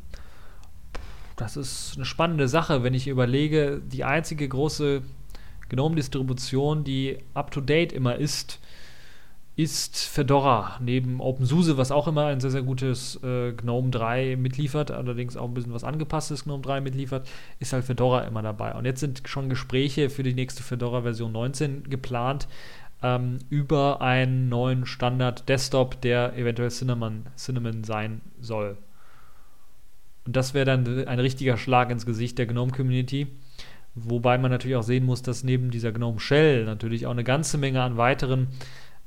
[1.34, 5.02] Das ist eine spannende Sache, wenn ich überlege, die einzige große
[5.70, 8.60] GNOME-Distribution, die up-to-date immer ist,
[9.56, 10.78] ist Fedora.
[10.80, 15.46] Neben OpenSUSE, was auch immer ein sehr, sehr gutes äh, GNOME 3 mitliefert, allerdings auch
[15.46, 17.28] ein bisschen was angepasstes GNOME 3 mitliefert,
[17.60, 18.74] ist halt Fedora immer dabei.
[18.74, 22.48] Und jetzt sind schon Gespräche für die nächste Fedora Version 19 geplant
[23.02, 28.76] ähm, über einen neuen Standard Desktop, der eventuell Cinnamon, Cinnamon sein soll.
[30.26, 33.28] Und das wäre dann ein richtiger Schlag ins Gesicht der GNOME Community.
[33.94, 37.58] Wobei man natürlich auch sehen muss, dass neben dieser GNOME Shell natürlich auch eine ganze
[37.58, 38.48] Menge an weiteren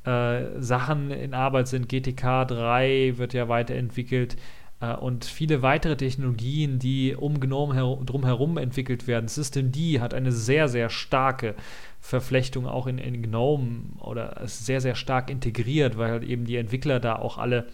[0.07, 1.89] äh, Sachen in Arbeit sind.
[1.89, 4.37] GTK 3 wird ja weiterentwickelt
[4.79, 9.27] äh, und viele weitere Technologien, die um GNOME her drumherum entwickelt werden.
[9.27, 11.55] System D hat eine sehr, sehr starke
[11.99, 16.55] Verflechtung auch in, in GNOME oder ist sehr, sehr stark integriert, weil halt eben die
[16.55, 17.67] Entwickler da auch alle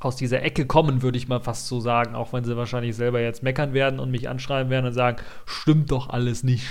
[0.00, 3.20] aus dieser Ecke kommen, würde ich mal fast so sagen, auch wenn sie wahrscheinlich selber
[3.20, 6.68] jetzt meckern werden und mich anschreiben werden und sagen, stimmt doch alles nicht.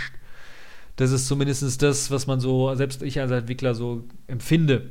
[0.98, 4.90] Das ist zumindest das, was man so, selbst ich als Entwickler so empfinde.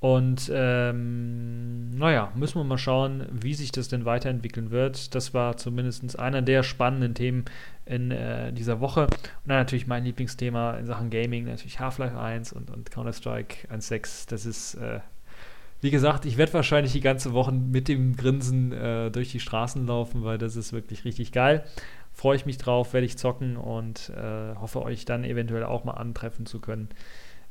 [0.00, 5.14] Und ähm, naja, müssen wir mal schauen, wie sich das denn weiterentwickeln wird.
[5.16, 7.46] Das war zumindest einer der spannenden Themen
[7.84, 9.04] in äh, dieser Woche.
[9.06, 14.30] Und dann natürlich mein Lieblingsthema in Sachen Gaming, natürlich Half-Life 1 und, und Counter-Strike 1.6.
[14.30, 15.00] Das ist, äh,
[15.80, 19.84] wie gesagt, ich werde wahrscheinlich die ganze Woche mit dem Grinsen äh, durch die Straßen
[19.84, 21.64] laufen, weil das ist wirklich richtig geil.
[22.18, 25.92] Freue ich mich drauf, werde ich zocken und äh, hoffe euch dann eventuell auch mal
[25.92, 26.88] antreffen zu können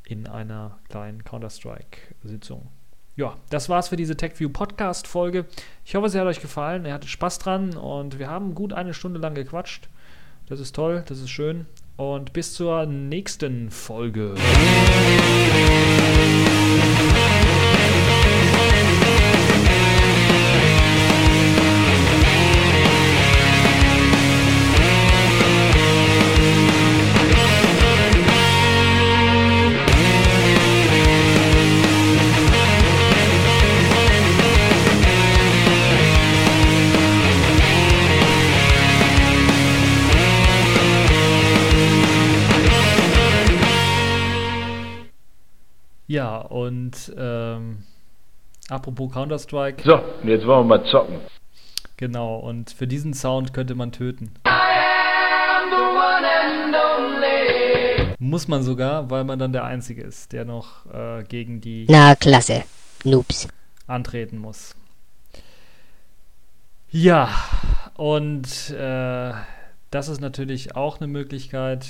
[0.03, 2.67] in einer kleinen Counter-Strike-Sitzung.
[3.15, 5.45] Ja, das war's für diese TechView Podcast-Folge.
[5.85, 6.83] Ich hoffe, sie hat euch gefallen.
[6.83, 9.87] Ihr hattet Spaß dran und wir haben gut eine Stunde lang gequatscht.
[10.47, 11.65] Das ist toll, das ist schön.
[11.95, 14.35] Und bis zur nächsten Folge.
[46.67, 47.83] Und ähm,
[48.69, 49.83] apropos Counter-Strike.
[49.83, 51.19] So, jetzt wollen wir mal zocken.
[51.95, 54.31] Genau, und für diesen Sound könnte man töten.
[58.19, 62.15] Muss man sogar, weil man dann der Einzige ist, der noch äh, gegen die Na,
[62.15, 62.63] klasse.
[63.03, 63.47] Noobs.
[63.85, 64.75] antreten muss.
[66.89, 67.29] Ja,
[67.95, 69.31] und äh,
[69.91, 71.87] das ist natürlich auch eine Möglichkeit,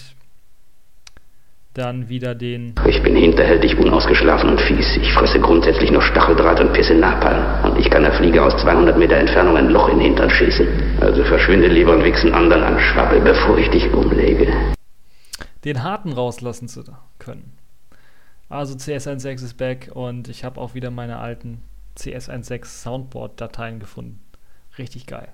[1.78, 4.98] dann wieder den Ich bin hinterhältig, unausgeschlafen und fies.
[4.98, 7.72] Ich fresse grundsätzlich nur Stacheldraht und pisse Napalm.
[7.72, 10.68] Und ich kann der Fliege aus 200 Meter Entfernung ein Loch in den Hintern schießen.
[11.02, 14.48] Also verschwinde lieber und wichsen anderen an Schwabbel, bevor ich dich umlege.
[15.66, 16.84] den harten rauslassen zu
[17.20, 17.54] können.
[18.50, 21.62] Also CS16 ist back und ich habe auch wieder meine alten
[21.98, 24.22] CS16 Soundboard-Dateien gefunden.
[24.78, 25.28] Richtig geil.